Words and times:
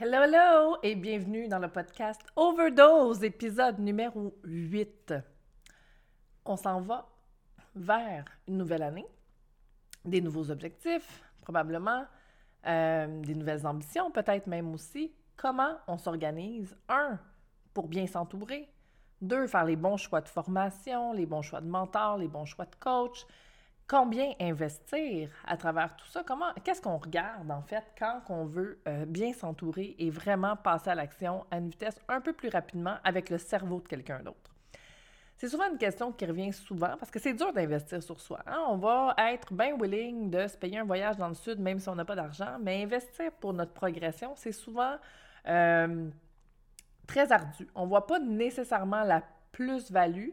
Hello, 0.00 0.22
hello 0.22 0.76
et 0.84 0.94
bienvenue 0.94 1.48
dans 1.48 1.58
le 1.58 1.66
podcast 1.66 2.20
Overdose, 2.36 3.24
épisode 3.24 3.80
numéro 3.80 4.32
8. 4.44 5.12
On 6.44 6.56
s'en 6.56 6.80
va 6.80 7.08
vers 7.74 8.24
une 8.46 8.58
nouvelle 8.58 8.84
année, 8.84 9.08
des 10.04 10.20
nouveaux 10.20 10.52
objectifs, 10.52 11.20
probablement, 11.40 12.04
euh, 12.64 13.20
des 13.22 13.34
nouvelles 13.34 13.66
ambitions, 13.66 14.12
peut-être 14.12 14.46
même 14.46 14.72
aussi. 14.72 15.12
Comment 15.36 15.78
on 15.88 15.98
s'organise? 15.98 16.76
Un, 16.88 17.18
pour 17.74 17.88
bien 17.88 18.06
s'entourer. 18.06 18.68
Deux, 19.20 19.48
faire 19.48 19.64
les 19.64 19.74
bons 19.74 19.96
choix 19.96 20.20
de 20.20 20.28
formation, 20.28 21.12
les 21.12 21.26
bons 21.26 21.42
choix 21.42 21.60
de 21.60 21.68
mentor, 21.68 22.18
les 22.18 22.28
bons 22.28 22.44
choix 22.44 22.66
de 22.66 22.76
coach 22.78 23.26
combien 23.88 24.32
investir 24.38 25.30
à 25.46 25.56
travers 25.56 25.96
tout 25.96 26.06
ça? 26.06 26.22
Comment, 26.22 26.52
qu'est-ce 26.62 26.82
qu'on 26.82 26.98
regarde 26.98 27.50
en 27.50 27.62
fait 27.62 27.84
quand 27.98 28.20
on 28.28 28.44
veut 28.44 28.78
euh, 28.86 29.06
bien 29.06 29.32
s'entourer 29.32 29.96
et 29.98 30.10
vraiment 30.10 30.56
passer 30.56 30.90
à 30.90 30.94
l'action 30.94 31.46
à 31.50 31.58
une 31.58 31.70
vitesse 31.70 31.98
un 32.08 32.20
peu 32.20 32.32
plus 32.32 32.50
rapidement 32.50 32.96
avec 33.02 33.30
le 33.30 33.38
cerveau 33.38 33.80
de 33.80 33.88
quelqu'un 33.88 34.20
d'autre? 34.20 34.52
C'est 35.38 35.48
souvent 35.48 35.70
une 35.70 35.78
question 35.78 36.12
qui 36.12 36.26
revient 36.26 36.52
souvent 36.52 36.96
parce 36.98 37.10
que 37.10 37.18
c'est 37.18 37.32
dur 37.32 37.52
d'investir 37.52 38.02
sur 38.02 38.20
soi. 38.20 38.40
Hein? 38.46 38.60
On 38.68 38.76
va 38.76 39.14
être 39.30 39.54
bien 39.54 39.76
willing 39.80 40.30
de 40.30 40.48
se 40.48 40.56
payer 40.56 40.78
un 40.80 40.84
voyage 40.84 41.16
dans 41.16 41.28
le 41.28 41.34
sud 41.34 41.58
même 41.60 41.78
si 41.78 41.88
on 41.88 41.94
n'a 41.94 42.04
pas 42.04 42.16
d'argent, 42.16 42.58
mais 42.60 42.82
investir 42.82 43.32
pour 43.40 43.52
notre 43.52 43.72
progression, 43.72 44.34
c'est 44.36 44.52
souvent 44.52 44.96
euh, 45.46 46.10
très 47.06 47.32
ardu. 47.32 47.68
On 47.74 47.84
ne 47.84 47.88
voit 47.88 48.06
pas 48.06 48.18
nécessairement 48.18 49.04
la 49.04 49.22
plus-value 49.52 50.30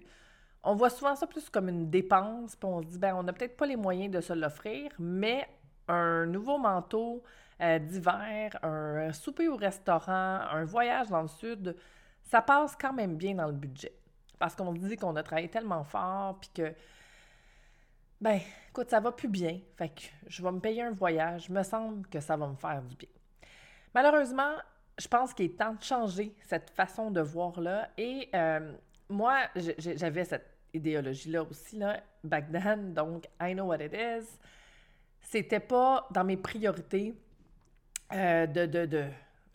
on 0.66 0.76
voit 0.76 0.90
souvent 0.90 1.16
ça 1.16 1.28
plus 1.28 1.50
comme 1.50 1.70
une 1.70 1.90
dépense, 1.90 2.56
puis 2.56 2.68
on 2.68 2.82
se 2.82 2.88
dit, 2.88 3.00
ben, 3.00 3.16
on 3.16 3.24
n'a 3.24 3.34
peut-être 3.34 3.56
pas 3.56 3.68
les 3.68 3.76
moyens 3.76 4.12
de 4.12 4.20
se 4.20 4.34
l'offrir, 4.34 4.92
mais 4.98 5.48
un 5.88 6.26
nouveau 6.26 6.58
manteau 6.58 7.24
euh, 7.62 7.78
d'hiver, 7.80 8.58
un 8.64 9.14
souper 9.14 9.48
au 9.48 9.56
restaurant, 9.56 10.40
un 10.52 10.66
voyage 10.66 11.10
dans 11.10 11.22
le 11.22 11.28
sud, 11.28 11.76
ça 12.24 12.42
passe 12.42 12.76
quand 12.76 12.94
même 12.94 13.16
bien 13.16 13.36
dans 13.36 13.46
le 13.46 13.54
budget. 13.54 13.94
Parce 14.40 14.56
qu'on 14.56 14.74
dit 14.74 14.98
qu'on 14.98 15.16
a 15.16 15.24
travaillé 15.24 15.50
tellement 15.50 15.84
fort, 15.84 16.40
puis 16.40 16.50
que, 16.54 16.74
ben, 18.20 18.40
écoute, 18.70 18.90
ça 18.90 19.00
va 19.00 19.12
plus 19.12 19.30
bien. 19.30 19.60
Fait 19.78 19.90
que 19.90 20.02
je 20.28 20.42
vais 20.42 20.52
me 20.52 20.60
payer 20.60 20.82
un 20.82 20.92
voyage. 20.92 21.50
me 21.50 21.62
semble 21.62 22.08
que 22.08 22.20
ça 22.20 22.36
va 22.36 22.48
me 22.48 22.56
faire 22.56 22.82
du 22.82 22.96
bien. 22.96 23.10
Malheureusement, 23.94 24.56
je 24.98 25.08
pense 25.08 25.34
qu'il 25.34 25.46
est 25.46 25.58
temps 25.58 25.74
de 25.74 25.84
changer 25.84 26.36
cette 26.42 26.72
façon 26.72 27.12
de 27.12 27.22
voir-là. 27.22 27.90
Et 27.98 28.30
euh, 28.34 28.74
moi, 29.10 29.38
j'avais 29.78 30.26
cette 30.26 30.55
idéologie-là 30.76 31.44
aussi, 31.44 31.78
là, 31.78 32.02
back 32.24 32.52
then. 32.52 32.94
Donc, 32.94 33.26
I 33.42 33.54
know 33.54 33.66
what 33.66 33.84
it 33.84 33.94
is. 33.94 34.26
C'était 35.22 35.60
pas 35.60 36.08
dans 36.12 36.24
mes 36.24 36.38
priorités 36.38 37.16
euh, 38.14 38.46
de, 38.46 38.66
de, 38.66 38.86
de, 38.86 39.06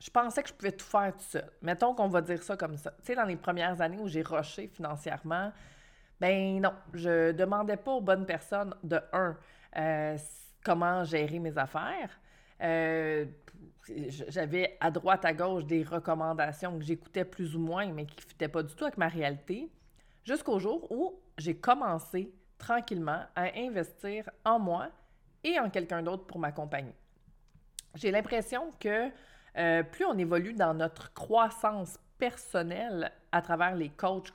Je 0.00 0.10
pensais 0.10 0.42
que 0.42 0.48
je 0.48 0.54
pouvais 0.54 0.72
tout 0.72 0.84
faire 0.84 1.12
tout 1.16 1.24
seul. 1.24 1.48
Mettons 1.62 1.94
qu'on 1.94 2.08
va 2.08 2.20
dire 2.20 2.42
ça 2.42 2.56
comme 2.56 2.76
ça. 2.76 2.90
Tu 2.98 3.06
sais, 3.06 3.14
dans 3.14 3.24
les 3.24 3.36
premières 3.36 3.80
années 3.80 3.98
où 3.98 4.08
j'ai 4.08 4.22
rushé 4.22 4.66
financièrement, 4.66 5.52
ben 6.20 6.60
non, 6.60 6.74
je 6.92 7.32
demandais 7.32 7.76
pas 7.76 7.92
aux 7.92 8.00
bonnes 8.00 8.26
personnes, 8.26 8.74
de 8.82 9.00
un, 9.12 9.36
euh, 9.76 10.18
comment 10.64 11.04
gérer 11.04 11.38
mes 11.38 11.56
affaires. 11.56 12.10
Euh, 12.62 13.24
j'avais 14.28 14.76
à 14.80 14.90
droite, 14.90 15.24
à 15.24 15.32
gauche 15.32 15.64
des 15.64 15.82
recommandations 15.82 16.78
que 16.78 16.84
j'écoutais 16.84 17.24
plus 17.24 17.56
ou 17.56 17.60
moins, 17.60 17.90
mais 17.92 18.06
qui 18.06 18.16
ne 18.16 18.28
fitaient 18.28 18.48
pas 18.48 18.62
du 18.62 18.74
tout 18.74 18.84
avec 18.84 18.98
ma 18.98 19.08
réalité. 19.08 19.70
Jusqu'au 20.24 20.58
jour 20.58 20.90
où 20.90 21.20
j'ai 21.38 21.56
commencé 21.56 22.32
tranquillement 22.58 23.24
à 23.34 23.56
investir 23.56 24.28
en 24.44 24.58
moi 24.58 24.88
et 25.42 25.58
en 25.58 25.70
quelqu'un 25.70 26.02
d'autre 26.02 26.26
pour 26.26 26.38
m'accompagner. 26.38 26.94
J'ai 27.94 28.10
l'impression 28.10 28.70
que 28.78 29.10
euh, 29.56 29.82
plus 29.82 30.04
on 30.04 30.16
évolue 30.18 30.52
dans 30.52 30.74
notre 30.74 31.12
croissance 31.12 31.98
personnelle 32.18 33.10
à 33.32 33.42
travers 33.42 33.74
les 33.74 33.88
coachs 33.88 34.32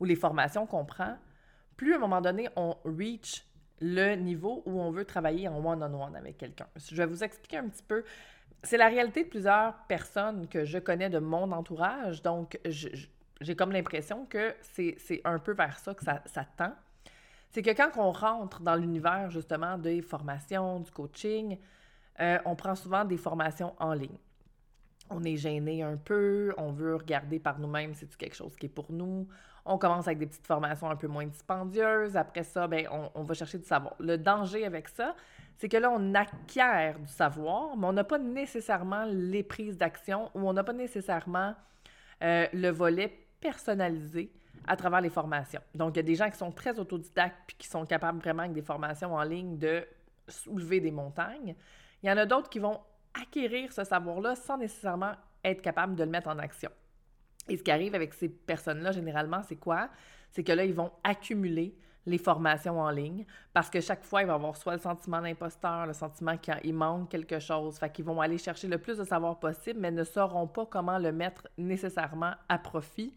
ou 0.00 0.04
les 0.04 0.16
formations 0.16 0.66
qu'on 0.66 0.84
prend, 0.84 1.16
plus 1.76 1.92
à 1.92 1.96
un 1.96 2.00
moment 2.00 2.20
donné 2.20 2.48
on 2.56 2.76
reach 2.84 3.44
le 3.80 4.14
niveau 4.14 4.62
où 4.66 4.80
on 4.80 4.90
veut 4.90 5.04
travailler 5.04 5.48
en 5.48 5.64
one-on-one 5.64 6.16
avec 6.16 6.38
quelqu'un. 6.38 6.68
Je 6.76 6.94
vais 6.94 7.06
vous 7.06 7.24
expliquer 7.24 7.58
un 7.58 7.68
petit 7.68 7.82
peu. 7.82 8.04
C'est 8.62 8.78
la 8.78 8.88
réalité 8.88 9.24
de 9.24 9.28
plusieurs 9.28 9.74
personnes 9.88 10.48
que 10.48 10.64
je 10.64 10.78
connais 10.78 11.10
de 11.10 11.18
mon 11.18 11.52
entourage. 11.52 12.22
Donc, 12.22 12.58
je, 12.64 12.88
j'ai 13.44 13.54
comme 13.54 13.72
l'impression 13.72 14.26
que 14.26 14.54
c'est 14.62 15.20
un 15.24 15.38
peu 15.38 15.52
vers 15.52 15.78
ça 15.78 15.94
que 15.94 16.04
ça, 16.04 16.44
tend. 16.56 16.72
C'est 17.50 17.62
que 17.62 17.70
quand 17.70 17.90
on 17.96 18.10
rentre 18.10 18.60
dans 18.60 18.74
l'univers 18.74 19.30
justement 19.30 19.78
des 19.78 20.02
formations, 20.02 20.80
du 20.80 20.90
coaching, 20.90 21.58
euh, 22.20 22.38
on 22.44 22.56
prend 22.56 22.74
souvent 22.74 23.04
des 23.04 23.16
formations 23.16 23.74
en 23.78 23.92
ligne. 23.92 24.18
On 25.10 25.22
est 25.22 25.36
gêné 25.36 25.82
un 25.82 25.96
peu, 25.96 26.52
on 26.56 26.72
veut 26.72 26.96
regarder 26.96 27.38
par 27.38 27.58
nous-mêmes 27.58 27.94
si 27.94 28.06
c'est 28.08 28.16
quelque 28.16 28.34
chose 28.34 28.56
qui 28.56 28.66
est 28.66 28.70
pour 28.70 28.90
nous. 28.90 29.28
On 29.66 29.78
commence 29.78 30.06
avec 30.06 30.18
des 30.18 30.26
petites 30.26 30.46
formations 30.46 30.90
un 30.90 30.96
peu 30.96 31.06
moins 31.06 31.26
dispendieuses. 31.26 32.16
Après 32.16 32.42
ça, 32.42 32.66
ben, 32.66 32.88
on, 32.90 33.10
on 33.14 33.22
va 33.22 33.34
chercher 33.34 33.58
du 33.58 33.64
savoir. 33.64 33.94
Le 33.98 34.16
danger 34.16 34.64
avec 34.64 34.88
ça, 34.88 35.14
c'est 35.56 35.68
que 35.68 35.76
là, 35.76 35.90
on 35.90 36.14
acquiert 36.14 36.98
du 36.98 37.08
savoir, 37.08 37.76
mais 37.76 37.86
on 37.86 37.92
n'a 37.92 38.04
pas 38.04 38.18
nécessairement 38.18 39.04
les 39.06 39.42
prises 39.42 39.78
d'action 39.78 40.30
ou 40.34 40.48
on 40.48 40.52
n'a 40.52 40.64
pas 40.64 40.72
nécessairement 40.72 41.54
euh, 42.22 42.46
le 42.52 42.70
volet 42.70 43.23
personnalisé 43.44 44.32
à 44.66 44.74
travers 44.74 45.02
les 45.02 45.10
formations. 45.10 45.60
Donc, 45.74 45.94
il 45.94 45.96
y 45.98 46.00
a 46.00 46.04
des 46.04 46.14
gens 46.14 46.30
qui 46.30 46.38
sont 46.38 46.50
très 46.50 46.78
autodidactes 46.78 47.36
puis 47.46 47.56
qui 47.58 47.68
sont 47.68 47.84
capables 47.84 48.18
vraiment 48.18 48.44
avec 48.44 48.54
des 48.54 48.62
formations 48.62 49.14
en 49.14 49.22
ligne 49.22 49.58
de 49.58 49.86
soulever 50.26 50.80
des 50.80 50.90
montagnes. 50.90 51.54
Il 52.02 52.08
y 52.08 52.10
en 52.10 52.16
a 52.16 52.24
d'autres 52.24 52.48
qui 52.48 52.58
vont 52.58 52.80
acquérir 53.12 53.70
ce 53.70 53.84
savoir-là 53.84 54.34
sans 54.34 54.56
nécessairement 54.56 55.12
être 55.44 55.60
capables 55.60 55.94
de 55.94 56.04
le 56.04 56.10
mettre 56.10 56.28
en 56.28 56.38
action. 56.38 56.70
Et 57.50 57.58
ce 57.58 57.62
qui 57.62 57.70
arrive 57.70 57.94
avec 57.94 58.14
ces 58.14 58.30
personnes-là, 58.30 58.92
généralement, 58.92 59.42
c'est 59.42 59.56
quoi? 59.56 59.90
C'est 60.30 60.42
que 60.42 60.52
là, 60.52 60.64
ils 60.64 60.72
vont 60.72 60.90
accumuler 61.04 61.76
les 62.06 62.18
formations 62.18 62.80
en 62.80 62.90
ligne 62.90 63.24
parce 63.52 63.70
que 63.70 63.80
chaque 63.80 64.04
fois, 64.04 64.22
ils 64.22 64.26
vont 64.26 64.34
avoir 64.34 64.56
soit 64.56 64.74
le 64.74 64.80
sentiment 64.80 65.20
d'imposteur, 65.20 65.86
le 65.86 65.92
sentiment 65.92 66.36
qu'il 66.36 66.74
manque 66.74 67.10
quelque 67.10 67.38
chose. 67.38 67.78
Fait 67.78 67.90
qu'ils 67.90 68.04
vont 68.04 68.20
aller 68.20 68.38
chercher 68.38 68.68
le 68.68 68.78
plus 68.78 68.98
de 68.98 69.04
savoir 69.04 69.38
possible, 69.38 69.80
mais 69.80 69.90
ne 69.90 70.04
sauront 70.04 70.46
pas 70.46 70.66
comment 70.66 70.98
le 70.98 71.12
mettre 71.12 71.48
nécessairement 71.56 72.32
à 72.48 72.58
profit 72.58 73.14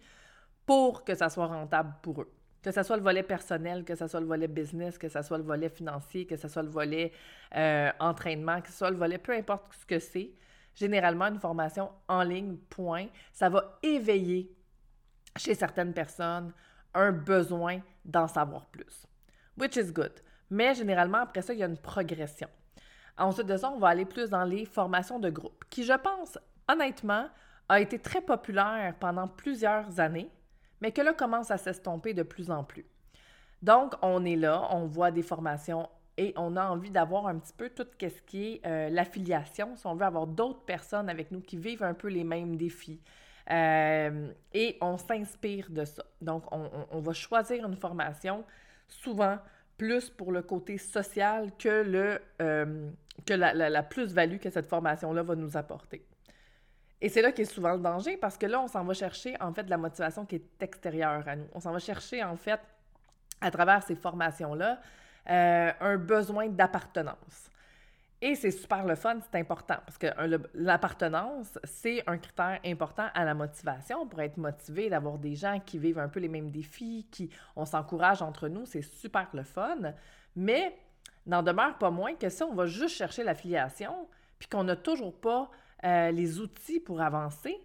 pour 0.65 1.03
que 1.03 1.15
ça 1.15 1.29
soit 1.29 1.47
rentable 1.47 1.93
pour 2.01 2.21
eux. 2.21 2.31
Que 2.61 2.71
ce 2.71 2.83
soit 2.83 2.97
le 2.97 3.03
volet 3.03 3.23
personnel, 3.23 3.83
que 3.85 3.95
ce 3.95 4.07
soit 4.07 4.19
le 4.19 4.25
volet 4.25 4.47
business, 4.47 4.97
que 4.97 5.07
ce 5.07 5.21
soit 5.21 5.37
le 5.37 5.43
volet 5.43 5.69
financier, 5.69 6.25
que 6.25 6.35
ce 6.35 6.47
soit 6.47 6.63
le 6.63 6.69
volet 6.69 7.11
euh, 7.55 7.91
entraînement, 7.99 8.61
que 8.61 8.67
ce 8.67 8.77
soit 8.77 8.89
le 8.89 8.97
volet, 8.97 9.17
peu 9.17 9.33
importe 9.33 9.73
ce 9.79 9.85
que 9.85 9.99
c'est, 9.99 10.31
généralement, 10.75 11.25
une 11.25 11.39
formation 11.39 11.89
en 12.07 12.23
ligne, 12.23 12.57
point, 12.69 13.07
ça 13.31 13.47
va 13.47 13.79
éveiller 13.83 14.51
chez 15.37 15.55
certaines 15.55 15.93
personnes 15.93 16.51
un 16.93 17.11
besoin 17.11 17.79
d'en 18.07 18.27
savoir 18.27 18.65
plus. 18.67 19.05
Which 19.57 19.75
is 19.75 19.91
good. 19.91 20.13
Mais 20.49 20.73
généralement, 20.73 21.19
après 21.19 21.41
ça, 21.41 21.53
il 21.53 21.59
y 21.59 21.63
a 21.63 21.67
une 21.67 21.77
progression. 21.77 22.47
Ensuite 23.17 23.47
de 23.47 23.57
ça, 23.57 23.69
on 23.69 23.79
va 23.79 23.89
aller 23.89 24.05
plus 24.05 24.29
dans 24.29 24.43
les 24.43 24.65
formations 24.65 25.19
de 25.19 25.29
groupe, 25.29 25.65
qui, 25.69 25.83
je 25.83 25.93
pense, 25.93 26.39
honnêtement, 26.67 27.27
a 27.69 27.81
été 27.81 27.99
très 27.99 28.21
populaire 28.21 28.95
pendant 28.99 29.27
plusieurs 29.27 29.99
années, 29.99 30.29
mais 30.81 30.91
que 30.91 31.01
là 31.01 31.13
commence 31.13 31.51
à 31.51 31.57
s'estomper 31.57 32.13
de 32.13 32.23
plus 32.23 32.49
en 32.51 32.63
plus. 32.63 32.85
Donc, 33.61 33.95
on 34.01 34.23
est 34.23 34.35
là, 34.35 34.67
on 34.71 34.85
voit 34.85 35.11
des 35.11 35.23
formations 35.23 35.89
et 36.17 36.33
on 36.35 36.55
a 36.55 36.67
envie 36.67 36.91
d'avoir 36.91 37.27
un 37.27 37.37
petit 37.37 37.53
peu 37.53 37.69
tout 37.69 37.87
ce 37.99 38.21
qui 38.23 38.53
est 38.53 38.65
euh, 38.65 38.89
l'affiliation, 38.89 39.75
si 39.75 39.85
on 39.87 39.95
veut 39.95 40.05
avoir 40.05 40.27
d'autres 40.27 40.63
personnes 40.63 41.09
avec 41.09 41.31
nous 41.31 41.41
qui 41.41 41.57
vivent 41.57 41.83
un 41.83 41.93
peu 41.93 42.07
les 42.07 42.23
mêmes 42.23 42.55
défis. 42.55 43.01
Euh, 43.49 44.31
et 44.53 44.77
on 44.81 44.97
s'inspire 44.97 45.69
de 45.69 45.85
ça. 45.85 46.03
Donc, 46.21 46.43
on, 46.51 46.99
va 46.99 47.13
choisir 47.13 47.65
une 47.65 47.77
formation 47.77 48.43
souvent 48.87 49.37
plus 49.77 50.09
pour 50.09 50.31
le 50.31 50.41
côté 50.41 50.77
social 50.77 51.51
que, 51.57 52.19
euh, 52.41 52.89
la 53.29 53.83
plus-value 53.83 54.37
que 54.37 54.49
cette 54.49 54.67
formation-là 54.67 55.23
va 55.23 55.35
nous 55.35 55.55
apporter. 55.55 56.05
Et 56.99 57.09
c'est 57.09 57.21
là 57.21 57.31
qu'est 57.31 57.45
souvent 57.45 57.73
le 57.73 57.79
danger 57.79 58.17
parce 58.17 58.37
que 58.37 58.47
là, 58.47 58.59
on 58.59 58.67
s'en 58.67 58.83
va 58.83 58.93
chercher 58.93 59.39
en 59.39 59.53
fait 59.53 59.63
de 59.63 59.69
la 59.69 59.77
motivation 59.77 60.25
qui 60.25 60.35
est 60.35 60.63
extérieure 60.63 61.27
à 61.27 61.35
nous. 61.35 61.47
On 61.53 61.59
s'en 61.59 61.71
va 61.71 61.79
chercher 61.79 62.23
en 62.23 62.35
fait 62.35 62.59
à 63.39 63.51
travers 63.51 63.83
ces 63.83 63.95
formations-là 63.95 64.79
euh, 65.29 65.71
un 65.79 65.97
besoin 65.97 66.47
d'appartenance. 66.47 67.51
Et 68.19 68.33
c'est 68.33 68.51
super 68.51 68.83
le 68.85 68.95
fun, 68.95 69.19
c'est 69.21 69.37
important 69.37 69.77
parce 69.85 69.97
que 69.99 70.07
l'appartenance, 70.55 71.59
c'est 71.63 72.03
un 72.07 72.17
critère 72.17 72.59
important 72.65 73.07
à 73.13 73.23
la 73.23 73.35
motivation 73.35 74.07
pour 74.07 74.21
être 74.21 74.37
motivé, 74.37 74.89
d'avoir 74.89 75.19
des 75.19 75.35
gens 75.35 75.59
qui 75.63 75.77
vivent 75.77 75.99
un 75.99 76.09
peu 76.09 76.19
les 76.19 76.27
mêmes 76.27 76.49
défis, 76.49 77.07
qui 77.11 77.29
on 77.55 77.65
s'encourage 77.65 78.23
entre 78.23 78.47
nous, 78.47 78.65
c'est 78.65 78.81
super 78.81 79.27
le 79.33 79.43
fun. 79.43 79.93
Mais 80.35 80.75
n'en 81.27 81.43
demeure 81.43 81.77
pas 81.77 81.91
moins 81.91 82.15
que 82.15 82.29
si 82.29 82.41
on 82.41 82.55
va 82.55 82.65
juste 82.65 82.95
chercher 82.95 83.23
l'affiliation, 83.23 84.07
puis 84.39 84.47
qu'on 84.47 84.63
n'a 84.63 84.75
toujours 84.75 85.19
pas 85.19 85.51
euh, 85.83 86.11
les 86.11 86.39
outils 86.39 86.79
pour 86.79 87.01
avancer. 87.01 87.55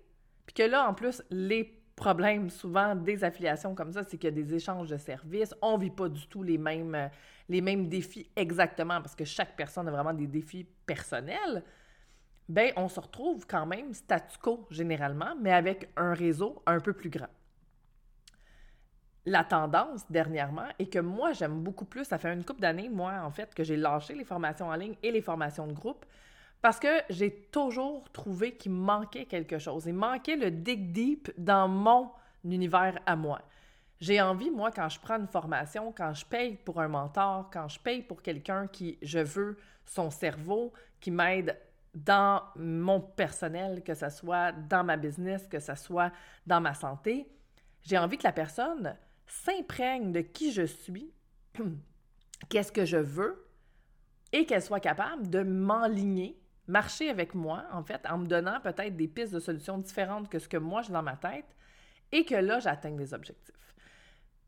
Puis 0.47 0.55
que 0.55 0.63
là, 0.65 0.87
en 0.87 0.93
plus, 0.93 1.23
les 1.31 1.82
problèmes 1.97 2.51
souvent 2.51 2.95
des 2.95 3.25
affiliations 3.25 3.75
comme 3.75 3.93
ça, 3.93 4.03
c'est 4.05 4.17
qu'il 4.17 4.31
y 4.31 4.33
a 4.33 4.43
des 4.43 4.55
échanges 4.55 4.89
de 4.89 4.97
services. 4.97 5.55
On 5.63 5.77
ne 5.77 5.83
vit 5.83 5.91
pas 5.91 6.09
du 6.09 6.27
tout 6.27 6.43
les 6.43 6.59
mêmes, 6.59 7.11
les 7.49 7.61
mêmes 7.61 7.89
défis 7.89 8.29
exactement 8.37 9.01
parce 9.01 9.15
que 9.15 9.25
chaque 9.25 9.57
personne 9.57 9.89
a 9.89 9.91
vraiment 9.91 10.15
des 10.15 10.27
défis 10.27 10.67
personnels. 10.87 11.63
ben 12.49 12.73
on 12.77 12.89
se 12.89 13.01
retrouve 13.01 13.47
quand 13.47 13.67
même 13.67 13.93
statu 13.95 14.39
quo 14.39 14.67
généralement, 14.71 15.35
mais 15.41 15.53
avec 15.53 15.91
un 15.97 16.15
réseau 16.15 16.63
un 16.67 16.81
peu 16.81 16.93
plus 16.93 17.11
grand. 17.11 17.31
La 19.25 19.45
tendance 19.45 20.11
dernièrement 20.11 20.67
est 20.81 20.87
que 20.87 20.99
moi, 20.99 21.33
j'aime 21.33 21.63
beaucoup 21.63 21.85
plus, 21.85 22.05
ça 22.05 22.19
fait 22.19 22.33
une 22.33 22.45
couple 22.45 22.61
d'années, 22.61 22.89
moi, 22.89 23.21
en 23.23 23.31
fait, 23.31 23.55
que 23.55 23.63
j'ai 23.63 23.77
lâché 23.77 24.15
les 24.15 24.25
formations 24.25 24.67
en 24.67 24.75
ligne 24.75 24.97
et 25.01 25.13
les 25.13 25.23
formations 25.23 25.67
de 25.69 25.73
groupe 25.73 26.05
parce 26.63 26.79
que 26.79 27.03
j'ai 27.11 27.33
toujours 27.51 28.09
trouvé 28.13 28.57
qu'il 28.57 28.73
manquait 28.73 29.27
quelque 29.27 29.59
chose. 29.59 29.85
Il 29.87 29.95
manquait 29.95 30.37
le 30.37 30.51
dig 30.51 30.93
deep 30.93 31.33
dans 31.37 31.69
mon 31.69 32.11
univers 32.45 32.99
à 33.05 33.17
moi. 33.17 33.43
J'ai 34.01 34.21
envie, 34.21 34.51
moi, 34.51 34.71
quand 34.71 34.89
je 34.89 34.99
prends 34.99 35.19
une 35.19 35.27
formation, 35.27 35.93
quand 35.93 36.15
je 36.15 36.25
paye 36.25 36.57
pour 36.57 36.81
un 36.81 36.89
mentor, 36.89 37.51
quand 37.53 37.69
je 37.69 37.79
paye 37.79 38.03
pour 38.03 38.23
quelqu'un 38.23 38.69
qui, 38.69 38.99
je 39.03 39.19
veux, 39.19 39.59
son 39.87 40.11
cerveau, 40.11 40.73
qui 41.01 41.11
m'aide 41.11 41.59
dans 41.95 42.43
mon 42.57 43.01
personnel, 43.01 43.83
que 43.85 43.95
ce 43.95 44.09
soit 44.09 44.53
dans 44.53 44.83
ma 44.83 44.97
business, 44.97 45.47
que 45.49 45.61
ce 45.61 45.75
soit 45.75 46.13
dans 46.47 46.61
ma 46.61 46.75
santé, 46.75 47.29
j'ai 47.83 47.99
envie 47.99 48.19
que 48.19 48.25
la 48.25 48.33
personne 48.33 48.97
s'imprègne 49.27 50.13
de 50.13 50.21
qui 50.21 50.53
je 50.53 50.63
suis, 50.63 51.13
qu'est-ce 52.49 52.73
que 52.73 52.85
je 52.85 52.97
veux, 52.97 53.49
et 54.33 54.47
qu'elle 54.47 54.63
soit 54.63 54.81
capable 54.81 55.29
de 55.29 55.43
m'enligner, 55.43 56.42
marcher 56.73 57.11
avec 57.11 57.35
moi, 57.35 57.65
en 57.71 57.85
fait, 57.85 58.01
en 58.09 58.19
me 58.19 58.27
donnant 58.27 58.61
peut-être 58.61 58.97
des 58.97 59.07
pistes 59.07 59.33
de 59.33 59.41
solutions 59.41 59.79
différentes 59.79 60.29
que 60.29 60.39
ce 60.39 60.49
que 60.49 60.57
moi 60.57 60.83
j'ai 60.83 60.93
dans 60.93 61.03
ma 61.03 61.17
tête, 61.17 61.45
et 62.11 62.25
que 62.25 62.35
là, 62.35 62.59
j'atteigne 62.59 62.97
des 62.97 63.15
objectifs. 63.15 63.75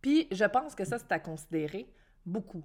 Puis 0.01 0.29
je 0.31 0.45
pense 0.45 0.75
que 0.75 0.85
ça, 0.85 0.99
c'est 0.99 1.13
à 1.13 1.19
considérer 1.19 1.87
beaucoup. 2.27 2.65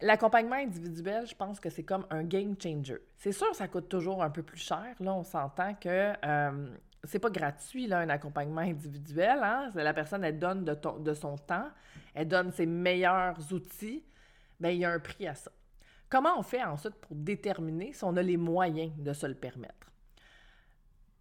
L'accompagnement 0.00 0.56
individuel, 0.56 1.26
je 1.26 1.34
pense 1.34 1.58
que 1.58 1.70
c'est 1.70 1.82
comme 1.82 2.06
un 2.10 2.22
game 2.22 2.54
changer. 2.62 2.98
C'est 3.16 3.32
sûr, 3.32 3.52
ça 3.54 3.66
coûte 3.66 3.88
toujours 3.88 4.22
un 4.22 4.30
peu 4.30 4.42
plus 4.42 4.60
cher. 4.60 4.94
Là, 5.00 5.12
on 5.12 5.24
s'entend 5.24 5.74
que 5.74 6.12
euh, 6.24 6.76
c'est 7.04 7.18
pas 7.18 7.30
gratuit, 7.30 7.86
là, 7.86 7.98
un 8.00 8.08
accompagnement 8.08 8.60
individuel. 8.74 9.40
Hein? 9.42 9.70
La 9.74 9.92
personne, 9.92 10.22
elle 10.24 10.38
donne 10.38 10.64
de, 10.64 10.76
de 11.00 11.14
son 11.14 11.36
temps, 11.36 11.68
elle 12.14 12.28
donne 12.28 12.52
ses 12.52 12.66
meilleurs 12.66 13.52
outils. 13.52 14.04
Bien, 14.60 14.70
il 14.70 14.78
y 14.78 14.84
a 14.84 14.90
un 14.90 15.00
prix 15.00 15.26
à 15.26 15.34
ça. 15.34 15.50
Comment 16.08 16.38
on 16.38 16.42
fait 16.42 16.62
ensuite 16.62 16.94
pour 16.94 17.14
déterminer 17.14 17.92
si 17.92 18.04
on 18.04 18.16
a 18.16 18.22
les 18.22 18.36
moyens 18.36 18.92
de 18.96 19.12
se 19.12 19.26
le 19.26 19.34
permettre? 19.34 19.88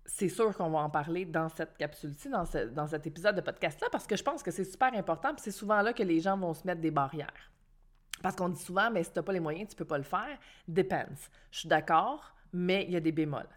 c'est 0.07 0.30
sûr 0.30 0.56
qu'on 0.56 0.69
va 0.69 0.80
en 0.80 0.89
parler 0.89 1.25
dans 1.25 1.50
cette 1.50 1.78
capsule-ci, 1.78 2.30
dans, 2.30 2.88
cet 2.88 3.06
épisode 3.06 3.36
de 3.36 3.42
podcast-là, 3.42 3.89
parce 3.92 4.07
que 4.07 4.16
je 4.16 4.24
pense 4.24 4.42
que 4.42 4.51
c'est 4.51 4.63
super 4.63 4.94
important, 4.94 5.34
puis 5.34 5.44
c'est 5.44 5.51
souvent 5.51 5.81
là 5.81 5.94
que 5.94 6.01
les 6.01 6.19
gens 6.19 6.38
vont 6.38 6.54
se 6.54 6.66
mettre 6.66 6.81
des 6.81 6.92
barrières. 6.92 7.51
Parce 8.24 8.36
qu'on 8.36 8.50
dit 8.50 8.60
souvent, 8.60 8.89
mais 8.89 9.04
si 9.04 9.12
tu 9.12 9.19
n'as 9.19 9.24
pas 9.24 9.34
les 9.34 9.39
moyens, 9.39 9.69
tu 9.69 9.75
ne 9.75 9.78
peux 9.78 9.86
pas 9.86 9.98
le 9.98 10.04
faire. 10.04 10.39
Depends. 10.68 11.06
Je 11.51 11.60
suis 11.60 11.69
d'accord, 11.69 12.34
mais 12.51 12.86
il 12.86 12.94
y 12.94 12.95
a 12.95 13.00
des 13.00 13.12
bémols. 13.12 13.50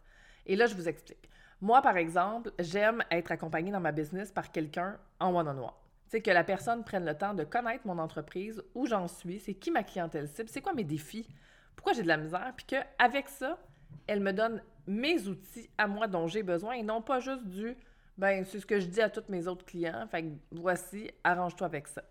Et 0.44 0.54
là, 0.54 0.66
je 0.66 0.74
vous 0.74 0.86
explique. 0.86 1.30
Moi, 1.62 1.80
par 1.80 1.96
exemple, 1.96 2.52
j'aime 2.58 3.02
être 3.10 3.32
accompagnée 3.32 3.70
dans 3.70 3.80
ma 3.80 3.92
business 3.92 4.30
par 4.30 4.50
quelqu'un 4.50 4.98
en 5.18 5.34
one-on-one. 5.34 5.70
Tu 5.70 5.89
sais, 6.10 6.22
que 6.22 6.30
la 6.30 6.44
personne 6.44 6.84
prenne 6.84 7.04
le 7.04 7.16
temps 7.16 7.34
de 7.34 7.44
connaître 7.44 7.86
mon 7.86 7.98
entreprise, 7.98 8.62
où 8.74 8.86
j'en 8.86 9.08
suis, 9.08 9.40
c'est 9.40 9.54
qui 9.54 9.70
ma 9.70 9.82
clientèle 9.82 10.28
cible, 10.28 10.48
c'est 10.48 10.60
quoi 10.60 10.74
mes 10.74 10.84
défis, 10.84 11.28
pourquoi 11.76 11.92
j'ai 11.92 12.02
de 12.02 12.08
la 12.08 12.16
misère, 12.16 12.52
puis 12.56 12.66
qu'avec 12.66 13.28
ça, 13.28 13.58
elle 14.06 14.20
me 14.20 14.32
donne 14.32 14.62
mes 14.86 15.28
outils 15.28 15.70
à 15.78 15.86
moi 15.86 16.06
dont 16.06 16.26
j'ai 16.26 16.42
besoin 16.42 16.74
et 16.74 16.82
non 16.82 17.00
pas 17.00 17.20
juste 17.20 17.46
du 17.46 17.76
ben 18.18 18.44
c'est 18.44 18.60
ce 18.60 18.66
que 18.66 18.78
je 18.78 18.86
dis 18.86 19.00
à 19.00 19.08
tous 19.08 19.24
mes 19.30 19.48
autres 19.48 19.64
clients, 19.64 20.06
fait 20.08 20.22
que 20.22 20.28
voici, 20.50 21.10
arrange-toi 21.24 21.66
avec 21.66 21.88
ça. 21.88 22.02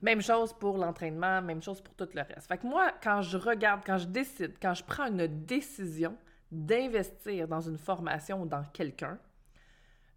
Même 0.00 0.20
chose 0.20 0.52
pour 0.52 0.78
l'entraînement, 0.78 1.42
même 1.42 1.62
chose 1.62 1.80
pour 1.80 1.94
tout 1.94 2.08
le 2.14 2.22
reste. 2.22 2.46
Fait 2.46 2.58
que 2.58 2.66
moi, 2.66 2.92
quand 3.02 3.20
je 3.22 3.36
regarde, 3.36 3.82
quand 3.84 3.98
je 3.98 4.06
décide, 4.06 4.54
quand 4.60 4.74
je 4.74 4.84
prends 4.84 5.06
une 5.06 5.26
décision 5.26 6.16
d'investir 6.52 7.48
dans 7.48 7.60
une 7.60 7.78
formation 7.78 8.42
ou 8.42 8.46
dans 8.46 8.62
quelqu'un, 8.72 9.18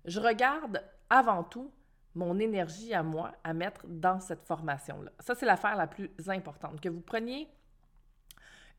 je 0.06 0.20
regarde 0.20 0.84
avant 1.10 1.44
tout 1.44 1.72
mon 2.16 2.40
énergie 2.40 2.94
à 2.94 3.04
moi 3.04 3.34
à 3.44 3.54
mettre 3.54 3.86
dans 3.88 4.20
cette 4.20 4.44
formation-là. 4.44 5.12
Ça, 5.20 5.36
c'est 5.36 5.46
l'affaire 5.46 5.76
la 5.76 5.88
plus 5.88 6.10
importante. 6.28 6.80
Que 6.82 6.90
vous 6.90 7.02
preniez 7.02 7.48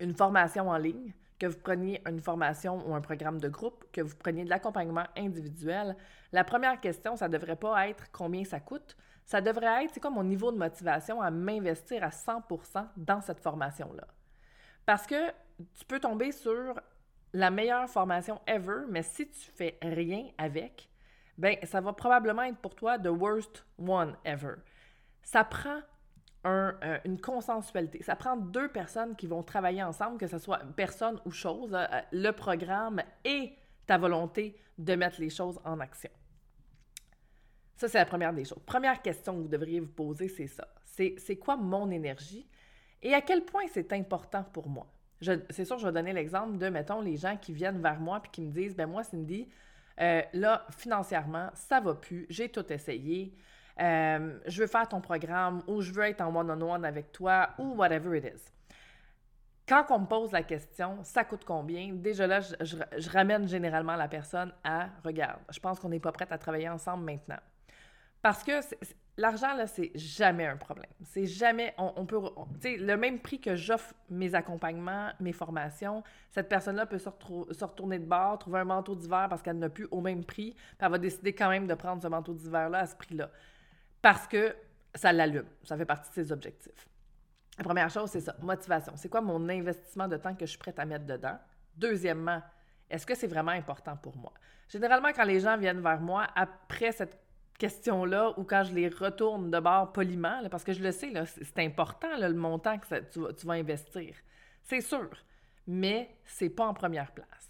une 0.01 0.15
formation 0.15 0.69
en 0.69 0.77
ligne, 0.79 1.13
que 1.39 1.47
vous 1.47 1.59
preniez 1.59 2.03
une 2.09 2.21
formation 2.21 2.87
ou 2.89 2.95
un 2.95 3.01
programme 3.01 3.39
de 3.39 3.49
groupe, 3.49 3.85
que 3.93 4.01
vous 4.01 4.17
preniez 4.17 4.45
de 4.45 4.51
l'accompagnement 4.51 5.05
individuel, 5.17 5.97
la 6.33 6.45
première 6.45 6.81
question, 6.81 7.17
ça 7.17 7.29
ne 7.29 7.33
devrait 7.33 7.57
pas 7.57 7.89
être 7.89 8.11
combien 8.11 8.45
ça 8.45 8.61
coûte. 8.61 8.97
Ça 9.25 9.41
devrait 9.41 9.85
être, 9.85 9.93
c'est 9.93 10.01
quoi 10.01 10.11
mon 10.11 10.23
niveau 10.23 10.53
de 10.53 10.57
motivation 10.57 11.21
à 11.21 11.31
m'investir 11.31 12.05
à 12.05 12.11
100 12.11 12.45
dans 12.97 13.21
cette 13.21 13.41
formation-là? 13.41 14.07
Parce 14.87 15.07
que 15.07 15.31
tu 15.75 15.85
peux 15.87 15.99
tomber 15.99 16.31
sur 16.33 16.81
la 17.33 17.51
meilleure 17.51 17.89
formation 17.91 18.41
ever, 18.47 18.83
mais 18.89 19.03
si 19.03 19.29
tu 19.29 19.51
fais 19.51 19.79
rien 19.83 20.29
avec, 20.39 20.89
ben 21.39 21.57
ça 21.65 21.81
va 21.81 21.93
probablement 21.93 22.43
être 22.43 22.59
pour 22.59 22.75
toi 22.75 22.99
the 22.99 23.09
worst 23.09 23.65
one 23.79 24.17
ever. 24.25 24.55
Ça 25.23 25.45
prend 25.45 25.81
euh, 26.47 26.99
une 27.05 27.21
consensualité. 27.21 28.03
Ça 28.03 28.15
prend 28.15 28.37
deux 28.37 28.69
personnes 28.69 29.17
qui 29.17 29.27
vont 29.27 29.43
travailler 29.43 29.83
ensemble, 29.83 30.17
que 30.19 30.29
ce 30.29 30.39
soit 30.39 30.61
personne 30.77 31.21
ou 31.25 31.33
chose, 31.33 31.75
euh, 31.75 31.85
euh, 31.93 32.01
le 32.13 32.31
programme 32.31 33.03
et 33.25 33.53
ta 33.87 33.99
volonté 33.99 34.57
de 34.79 34.95
mettre 34.95 35.21
les 35.21 35.31
choses 35.31 35.59
en 35.65 35.81
action. 35.81 36.11
Ça, 37.75 37.89
c'est 37.89 37.99
la 37.99 38.07
première 38.07 38.33
des 38.33 38.45
choses. 38.45 38.63
Première 38.65 39.03
question 39.03 39.35
que 39.35 39.43
vous 39.43 39.49
devriez 39.49 39.81
vous 39.81 39.93
poser, 39.93 40.29
c'est 40.29 40.47
ça. 40.47 40.69
C'est 40.85 41.37
quoi 41.37 41.57
mon 41.57 41.91
énergie 41.91 42.49
et 43.03 43.13
à 43.13 43.21
quel 43.21 43.45
point 43.45 43.65
c'est 43.73 43.93
important 43.93 44.45
pour 44.45 44.69
moi? 44.69 44.87
C'est 45.51 45.65
sûr, 45.65 45.79
je 45.79 45.87
vais 45.87 45.93
donner 45.93 46.13
l'exemple 46.13 46.59
de, 46.59 46.69
mettons, 46.69 47.01
les 47.01 47.17
gens 47.17 47.37
qui 47.37 47.53
viennent 47.53 47.81
vers 47.81 48.01
moi 48.01 48.23
et 48.25 48.29
qui 48.29 48.41
me 48.41 48.51
disent, 48.51 48.75
ben 48.75 48.87
moi, 48.87 49.03
Cindy, 49.03 49.49
là, 49.99 50.67
financièrement, 50.77 51.51
ça 51.55 51.81
va 51.81 51.95
plus, 51.95 52.27
j'ai 52.29 52.49
tout 52.49 52.73
essayé, 52.73 53.35
euh, 53.79 54.39
je 54.47 54.63
veux 54.63 54.67
faire 54.67 54.89
ton 54.89 55.01
programme 55.01 55.63
ou 55.67 55.83
je 55.83 55.93
veux 55.93 56.05
être 56.05 56.23
en 56.23 56.35
one-on-one 56.35 56.85
avec 56.85 57.13
toi 57.13 57.51
ou 57.59 57.75
whatever 57.75 58.19
it 58.19 58.25
is. 58.25 58.51
Quand 59.69 59.85
on 59.91 59.99
me 60.01 60.07
pose 60.07 60.33
la 60.33 60.45
question, 60.45 61.03
ça 61.03 61.25
coûte 61.25 61.45
combien? 61.45 61.93
Déjà 61.93 62.27
là, 62.27 62.41
je, 62.41 63.11
ramène 63.11 63.49
généralement 63.49 63.97
la 63.97 64.09
personne 64.09 64.53
à 64.63 64.89
regarde, 65.05 65.41
je 65.53 65.59
pense 65.59 65.81
qu'on 65.81 65.89
n'est 65.89 66.01
pas 66.01 66.13
prête 66.13 66.31
à 66.33 66.39
travailler 66.39 66.69
ensemble 66.69 67.05
maintenant. 67.05 67.41
Parce 68.23 68.43
que 68.43 68.53
l'argent, 69.17 69.55
là, 69.55 69.67
c'est 69.67 69.91
jamais 69.95 70.47
un 70.47 70.57
problème. 70.57 70.91
C'est 71.05 71.27
jamais, 71.27 71.75
on, 71.79 72.07
peut, 72.07 72.21
tu 72.61 72.61
sais, 72.61 72.77
le 72.77 72.97
même 72.97 73.21
prix 73.21 73.41
que 73.41 73.57
j'offre 73.57 73.95
mes 74.11 74.35
accompagnements, 74.35 75.11
mes 75.21 75.33
formations, 75.33 76.03
cette 76.31 76.49
personne-là 76.49 76.87
peut 76.87 76.99
se, 76.99 77.09
se, 77.51 77.65
retourner 77.65 77.99
de 77.99 78.07
bord, 78.07 78.39
trouver 78.39 78.61
un 78.61 78.65
manteau 78.65 78.95
d'hiver 78.95 79.27
parce 79.29 79.43
qu'elle 79.43 79.59
n'a 79.59 79.69
plus 79.69 79.89
au 79.91 80.01
même 80.01 80.25
prix, 80.25 80.53
puis 80.53 80.77
elle 80.81 80.91
va 80.91 80.99
décider 80.99 81.33
quand 81.35 81.49
même 81.49 81.67
de 81.67 81.75
prendre 81.75 82.03
ce 82.03 82.09
manteau 82.09 82.35
d'hiver-là 82.35 82.81
à 82.81 82.87
ce 82.87 82.97
prix-là 82.97 83.31
parce 84.07 84.29
que 84.29 84.55
ça 84.95 85.13
l'allume. 85.13 85.49
Ça 85.65 85.77
fait 85.77 85.85
partie 85.85 86.09
de 86.11 86.15
ses 86.15 86.31
objectifs. 86.31 86.89
La 87.59 87.65
première 87.65 87.91
chose, 87.91 88.11
c'est 88.11 88.21
ça, 88.21 88.37
motivation. 88.41 88.93
C'est 88.97 89.09
quoi 89.09 89.21
mon 89.21 89.49
investissement 89.49 90.07
de 90.07 90.17
temps 90.17 90.35
que 90.35 90.47
je 90.47 90.51
suis 90.51 90.59
prête 90.59 90.79
à 90.79 90.85
mettre 90.85 91.07
dedans? 91.07 91.37
Deuxièmement, 91.75 92.41
est-ce 92.89 93.05
que 93.05 93.17
c'est 93.17 93.27
vraiment 93.27 93.51
important 93.51 93.97
pour 93.97 94.17
moi? 94.17 94.33
Généralement, 94.69 95.09
quand 95.09 95.25
les 95.25 95.41
gens 95.41 95.57
viennent 95.57 95.81
vers 95.81 96.01
moi 96.01 96.29
après 96.37 96.93
cette 96.93 97.19
question-là 97.59 98.35
ou 98.39 98.45
quand 98.45 98.65
je 98.65 98.75
les 98.75 98.89
retourne 98.89 99.51
de 99.51 99.61
bord 99.61 99.93
poliment, 99.93 100.41
parce 100.51 100.65
que 100.65 100.73
je 100.73 100.83
le 100.83 100.93
sais, 100.93 101.13
c'est 101.25 101.59
important 101.59 102.09
le 102.19 102.33
montant 102.35 102.79
que 102.79 102.87
tu, 102.87 103.21
vas, 103.21 103.33
tu, 103.33 103.47
vas, 103.47 103.55
investir. 103.55 104.15
C'est 104.63 104.81
sûr, 104.81 105.11
mais 105.67 106.17
c'est 106.25 106.51
pas 106.51 106.67
en 106.67 106.75
première 106.75 107.13
place. 107.13 107.49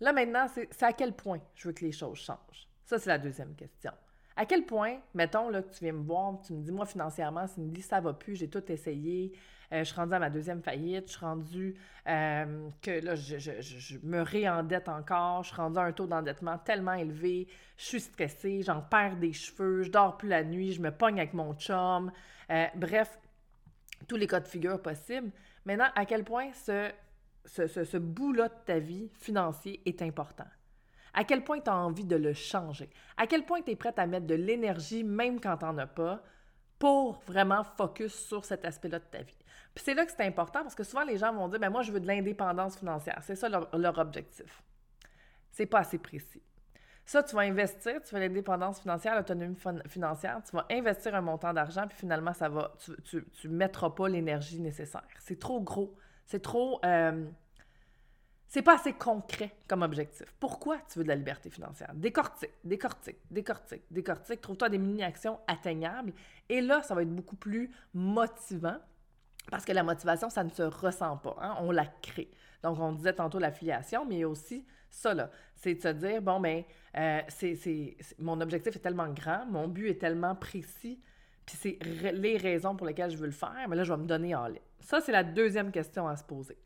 Là 0.00 0.12
maintenant, 0.12 0.46
c'est 0.48 0.82
à 0.82 0.92
quel 0.92 1.12
point 1.12 1.40
je 1.54 1.68
veux 1.68 1.74
que 1.74 1.84
les 1.84 1.92
choses 1.92 2.18
changent? 2.18 2.68
Ça, 2.84 2.98
c'est 2.98 3.08
la 3.08 3.18
deuxième 3.18 3.54
question. 3.54 3.92
À 4.36 4.44
quel 4.44 4.64
point, 4.64 4.98
mettons 5.14 5.48
là, 5.48 5.62
que 5.62 5.72
tu 5.72 5.82
viens 5.82 5.94
me 5.94 6.04
voir, 6.04 6.40
tu 6.42 6.52
me 6.52 6.62
dis, 6.62 6.70
moi, 6.70 6.84
financièrement, 6.84 7.46
Cindy, 7.46 7.80
ça 7.80 8.00
va 8.00 8.12
plus, 8.12 8.36
j'ai 8.36 8.48
tout 8.48 8.70
essayé, 8.70 9.32
euh, 9.72 9.80
je 9.80 9.84
suis 9.84 9.96
rendue 9.96 10.14
à 10.14 10.18
ma 10.18 10.30
deuxième 10.30 10.62
faillite, 10.62 11.06
je 11.06 11.12
suis 11.12 11.24
rendue 11.24 11.74
euh, 12.08 12.68
que 12.82 13.04
là, 13.04 13.14
je, 13.14 13.98
me 14.02 14.22
réendette 14.22 14.88
encore, 14.88 15.42
je 15.42 15.48
suis 15.48 15.56
rendue 15.56 15.78
à 15.78 15.82
un 15.82 15.92
taux 15.92 16.06
d'endettement 16.06 16.58
tellement 16.58 16.94
élevé, 16.94 17.48
je 17.76 17.84
suis 17.84 18.00
stressée, 18.00 18.62
j'en 18.62 18.82
perds 18.82 19.16
des 19.16 19.32
cheveux, 19.32 19.82
je 19.82 19.90
dors 19.90 20.16
plus 20.16 20.28
la 20.28 20.44
nuit, 20.44 20.72
je 20.72 20.80
me 20.80 20.90
pogne 20.90 21.18
avec 21.18 21.34
mon 21.34 21.54
chum, 21.54 22.10
euh, 22.50 22.66
bref, 22.74 23.18
tous 24.06 24.16
les 24.16 24.26
cas 24.26 24.40
de 24.40 24.48
figure 24.48 24.80
possibles. 24.80 25.30
Maintenant, 25.64 25.88
à 25.94 26.04
quel 26.04 26.24
point 26.24 26.52
ce, 26.52 26.90
ce, 27.44 27.66
ce 27.66 27.96
bout-là 27.96 28.48
de 28.48 28.54
ta 28.64 28.78
vie 28.78 29.10
financier 29.14 29.80
est 29.84 30.00
important? 30.02 30.46
à 31.16 31.24
quel 31.24 31.42
point 31.42 31.60
tu 31.60 31.70
as 31.70 31.76
envie 31.76 32.04
de 32.04 32.14
le 32.14 32.34
changer, 32.34 32.90
à 33.16 33.26
quel 33.26 33.44
point 33.44 33.62
tu 33.62 33.70
es 33.70 33.76
prête 33.76 33.98
à 33.98 34.06
mettre 34.06 34.26
de 34.26 34.34
l'énergie, 34.34 35.02
même 35.02 35.40
quand 35.40 35.56
tu 35.56 35.64
n'en 35.64 35.78
as 35.78 35.86
pas, 35.86 36.22
pour 36.78 37.22
vraiment 37.26 37.64
focus 37.64 38.14
sur 38.14 38.44
cet 38.44 38.66
aspect-là 38.66 38.98
de 38.98 39.04
ta 39.04 39.22
vie? 39.22 39.38
Puis 39.76 39.84
c'est 39.84 39.92
là 39.92 40.06
que 40.06 40.10
c'est 40.10 40.24
important 40.24 40.62
parce 40.62 40.74
que 40.74 40.84
souvent 40.84 41.04
les 41.04 41.18
gens 41.18 41.34
vont 41.34 41.48
dire 41.48 41.60
ben 41.60 41.68
moi 41.68 41.82
je 41.82 41.92
veux 41.92 42.00
de 42.00 42.06
l'indépendance 42.06 42.78
financière, 42.78 43.18
c'est 43.22 43.36
ça 43.36 43.50
leur, 43.50 43.68
leur 43.76 43.98
objectif. 43.98 44.62
C'est 45.52 45.66
pas 45.66 45.80
assez 45.80 45.98
précis. 45.98 46.42
Ça, 47.04 47.22
tu 47.22 47.36
vas 47.36 47.42
investir, 47.42 48.02
tu 48.02 48.14
veux 48.14 48.20
l'indépendance 48.20 48.80
financière, 48.80 49.14
l'autonomie 49.14 49.54
financière, 49.86 50.40
tu 50.48 50.56
vas 50.56 50.66
investir 50.70 51.14
un 51.14 51.20
montant 51.20 51.52
d'argent, 51.52 51.86
puis 51.86 51.98
finalement, 51.98 52.32
ça 52.32 52.48
va, 52.48 52.74
tu 53.04 53.22
ne 53.44 53.52
mettras 53.52 53.90
pas 53.90 54.08
l'énergie 54.08 54.58
nécessaire. 54.58 55.06
C'est 55.20 55.38
trop 55.38 55.60
gros. 55.60 55.94
C'est 56.24 56.42
trop. 56.42 56.80
Euh, 56.84 57.26
c'est 58.48 58.62
pas 58.62 58.76
assez 58.76 58.94
concret 58.94 59.54
comme 59.68 59.82
objectif. 59.82 60.34
Pourquoi 60.40 60.78
tu 60.90 60.98
veux 60.98 61.04
de 61.04 61.08
la 61.08 61.16
liberté 61.16 61.50
financière? 61.50 61.92
Décortique, 61.94 62.54
décortique, 62.64 63.18
décortique, 63.30 63.82
décortique. 63.90 64.40
Trouve-toi 64.40 64.70
des 64.70 64.78
mini-actions 64.78 65.38
atteignables. 65.46 66.14
Et 66.48 66.62
là, 66.62 66.82
ça 66.82 66.94
va 66.94 67.02
être 67.02 67.14
beaucoup 67.14 67.36
plus 67.36 67.70
motivant 67.92 68.78
parce 69.50 69.64
que 69.64 69.72
la 69.72 69.82
motivation, 69.82 70.30
ça 70.30 70.44
ne 70.44 70.50
se 70.50 70.62
ressent 70.62 71.16
pas. 71.18 71.36
Hein? 71.40 71.56
On 71.60 71.70
la 71.70 71.86
crée. 71.86 72.30
Donc, 72.62 72.78
on 72.80 72.92
disait 72.92 73.12
tantôt 73.12 73.38
l'affiliation, 73.38 74.04
mais 74.04 74.24
aussi 74.24 74.66
ça, 74.90 75.14
là. 75.14 75.30
C'est 75.54 75.74
de 75.74 75.80
se 75.80 75.88
dire, 75.88 76.22
bon, 76.22 76.40
ben, 76.40 76.64
euh, 76.96 77.20
c'est, 77.28 77.96
mon 78.18 78.40
objectif 78.40 78.76
est 78.76 78.80
tellement 78.80 79.08
grand, 79.08 79.46
mon 79.46 79.68
but 79.68 79.88
est 79.88 80.00
tellement 80.00 80.34
précis, 80.34 81.00
puis 81.44 81.56
c'est 81.56 81.78
les 82.12 82.36
raisons 82.36 82.74
pour 82.74 82.86
lesquelles 82.86 83.10
je 83.10 83.16
veux 83.16 83.26
le 83.26 83.32
faire, 83.32 83.66
mais 83.68 83.76
là, 83.76 83.84
je 83.84 83.92
vais 83.92 83.98
me 83.98 84.06
donner 84.06 84.34
en 84.34 84.46
ligne. 84.46 84.60
Ça, 84.80 85.00
c'est 85.00 85.12
la 85.12 85.22
deuxième 85.22 85.70
question 85.70 86.08
à 86.08 86.16
se 86.16 86.24
poser. 86.24 86.58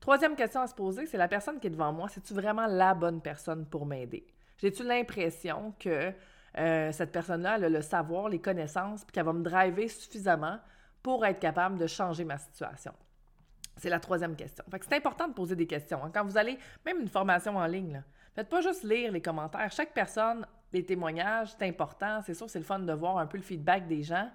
Troisième 0.00 0.34
question 0.34 0.60
à 0.60 0.66
se 0.66 0.74
poser, 0.74 1.06
c'est 1.06 1.16
la 1.16 1.28
personne 1.28 1.60
qui 1.60 1.68
est 1.68 1.70
devant 1.70 1.92
moi, 1.92 2.08
c'est-tu 2.08 2.34
vraiment 2.34 2.66
la 2.66 2.94
bonne 2.94 3.20
personne 3.20 3.66
pour 3.66 3.86
m'aider? 3.86 4.26
J'ai-tu 4.58 4.84
l'impression 4.84 5.74
que 5.78 6.12
euh, 6.58 6.92
cette 6.92 7.12
personne-là, 7.12 7.56
elle 7.56 7.64
a 7.64 7.68
le 7.68 7.82
savoir, 7.82 8.28
les 8.28 8.40
connaissances, 8.40 9.04
puis 9.04 9.12
qu'elle 9.12 9.24
va 9.24 9.32
me 9.32 9.42
driver 9.42 9.88
suffisamment 9.88 10.58
pour 11.02 11.24
être 11.26 11.40
capable 11.40 11.78
de 11.78 11.86
changer 11.86 12.24
ma 12.24 12.38
situation? 12.38 12.92
C'est 13.76 13.88
la 13.88 14.00
troisième 14.00 14.36
question. 14.36 14.64
Fait 14.70 14.78
que 14.78 14.84
c'est 14.86 14.96
important 14.96 15.28
de 15.28 15.32
poser 15.32 15.56
des 15.56 15.66
questions. 15.66 16.04
Hein. 16.04 16.10
Quand 16.12 16.24
vous 16.24 16.36
allez, 16.36 16.58
même 16.84 17.00
une 17.00 17.08
formation 17.08 17.56
en 17.56 17.66
ligne, 17.66 17.94
là, 17.94 18.02
faites 18.34 18.48
pas 18.48 18.60
juste 18.60 18.84
lire 18.84 19.10
les 19.12 19.22
commentaires. 19.22 19.70
Chaque 19.72 19.92
personne, 19.92 20.46
les 20.72 20.84
témoignages, 20.84 21.54
c'est 21.58 21.66
important. 21.66 22.20
C'est 22.22 22.34
sûr, 22.34 22.48
c'est 22.48 22.58
le 22.58 22.64
fun 22.64 22.80
de 22.80 22.92
voir 22.92 23.18
un 23.18 23.26
peu 23.26 23.38
le 23.38 23.42
feedback 23.42 23.86
des 23.88 24.02
gens. 24.02 24.30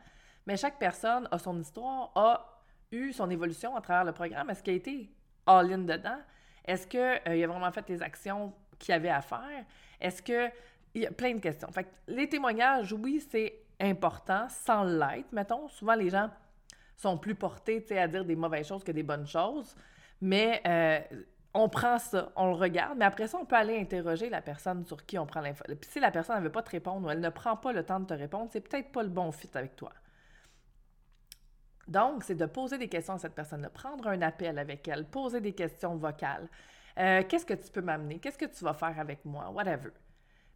Mais 0.46 0.58
chaque 0.58 0.80
personne 0.80 1.28
a 1.32 1.38
son 1.38 1.60
histoire, 1.60 2.12
a 2.16 2.62
eu 2.92 3.12
son 3.12 3.30
évolution 3.30 3.76
à 3.76 3.82
travers 3.82 4.06
le 4.06 4.12
programme. 4.12 4.50
Est-ce 4.50 4.64
qu'il 4.64 4.74
a 4.74 4.78
été 4.78 5.12
all-in 5.46 5.80
dedans? 5.80 6.20
Est-ce 6.66 6.88
qu'il 6.88 7.00
euh, 7.00 7.44
a 7.44 7.48
vraiment 7.48 7.72
fait 7.72 7.88
les 7.90 8.02
actions 8.02 8.54
qu'il 8.80 8.94
avait 8.94 9.10
à 9.10 9.22
faire? 9.22 9.66
Est-ce 10.00 10.22
que. 10.22 10.50
Il 10.94 11.04
y 11.04 11.06
a 11.06 11.12
plein 11.12 11.36
de 11.36 11.40
questions. 11.40 11.68
Fait 11.72 11.88
les 12.08 12.28
témoignages, 12.28 12.92
oui, 12.92 13.24
c'est 13.30 13.54
important, 13.80 14.48
sans 14.50 14.84
l'être, 14.84 15.32
mettons. 15.32 15.68
Souvent, 15.68 15.94
les 15.94 16.10
gens 16.10 16.28
sont 16.98 17.18
plus 17.18 17.36
portés 17.36 17.86
à 17.98 18.08
dire 18.08 18.26
des 18.26 18.36
mauvaises 18.36 18.68
choses 18.68 18.84
que 18.84 18.92
des 18.92 19.04
bonnes 19.04 19.28
choses. 19.28 19.76
Mais 20.20 20.62
euh, 20.68 21.00
on 21.54 21.70
prend 21.70 22.00
ça, 22.00 22.32
on 22.36 22.48
le 22.48 22.56
regarde, 22.56 22.98
mais 22.98 23.06
après 23.06 23.28
ça, 23.28 23.38
on 23.40 23.46
peut 23.46 23.56
aller 23.56 23.80
interroger 23.80 24.30
la 24.30 24.42
personne 24.42 24.86
sur 24.86 25.06
qui 25.06 25.18
on 25.18 25.26
prend 25.26 25.42
l'info. 25.42 25.64
Puis 25.68 25.90
si 25.90 26.00
la 26.00 26.12
personne 26.12 26.38
ne 26.38 26.44
veut 26.44 26.52
pas 26.52 26.64
te 26.64 26.72
répondre 26.72 27.08
ou 27.08 27.10
elle 27.10 27.20
ne 27.20 27.30
prend 27.30 27.56
pas 27.56 27.72
le 27.72 27.84
temps 27.84 28.00
de 28.00 28.06
te 28.06 28.14
répondre, 28.14 28.50
c'est 28.52 28.62
peut-être 28.62 28.92
pas 28.92 29.04
le 29.04 29.10
bon 29.10 29.32
fit 29.32 29.50
avec 29.54 29.76
toi. 29.76 29.92
Donc, 31.88 32.24
c'est 32.24 32.36
de 32.36 32.46
poser 32.46 32.78
des 32.78 32.90
questions 32.90 33.14
à 33.14 33.18
cette 33.18 33.34
personne-là, 33.34 33.70
prendre 33.70 34.08
un 34.08 34.22
appel 34.22 34.60
avec 34.60 34.88
elle, 34.88 35.06
poser 35.06 35.40
des 35.40 35.54
questions 35.54 35.96
vocales. 35.96 36.50
Euh, 37.00 37.24
qu'est-ce 37.28 37.46
que 37.46 37.54
tu 37.54 37.72
peux 37.72 37.82
m'amener? 37.82 38.20
Qu'est-ce 38.20 38.38
que 38.38 38.46
tu 38.46 38.64
vas 38.66 38.74
faire 38.74 39.00
avec 39.00 39.24
moi? 39.24 39.50
Whatever. 39.52 39.92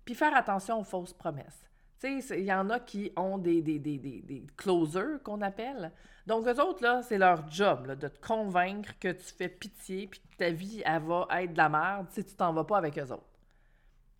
Puis 0.03 0.13
faire 0.13 0.35
attention 0.35 0.79
aux 0.79 0.83
fausses 0.83 1.13
promesses. 1.13 1.70
Il 2.03 2.43
y 2.43 2.53
en 2.53 2.69
a 2.69 2.79
qui 2.79 3.11
ont 3.15 3.37
des, 3.37 3.61
des, 3.61 3.79
des, 3.79 3.97
des 3.97 4.47
closers 4.57 5.21
qu'on 5.23 5.41
appelle. 5.41 5.91
Donc, 6.25 6.47
eux 6.47 6.61
autres, 6.61 6.83
là, 6.83 7.01
c'est 7.03 7.17
leur 7.17 7.49
job, 7.49 7.95
de 7.95 8.07
te 8.07 8.25
convaincre 8.25 8.97
que 8.99 9.11
tu 9.11 9.33
fais 9.33 9.49
pitié 9.49 10.07
puis 10.07 10.19
que 10.19 10.37
ta 10.37 10.49
vie, 10.49 10.81
va 10.83 11.27
être 11.41 11.53
de 11.53 11.57
la 11.57 11.69
merde 11.69 12.07
si 12.11 12.23
tu 12.23 12.35
t'en 12.35 12.53
vas 12.53 12.63
pas 12.63 12.77
avec 12.77 12.97
eux 12.97 13.11
autres. 13.11 13.27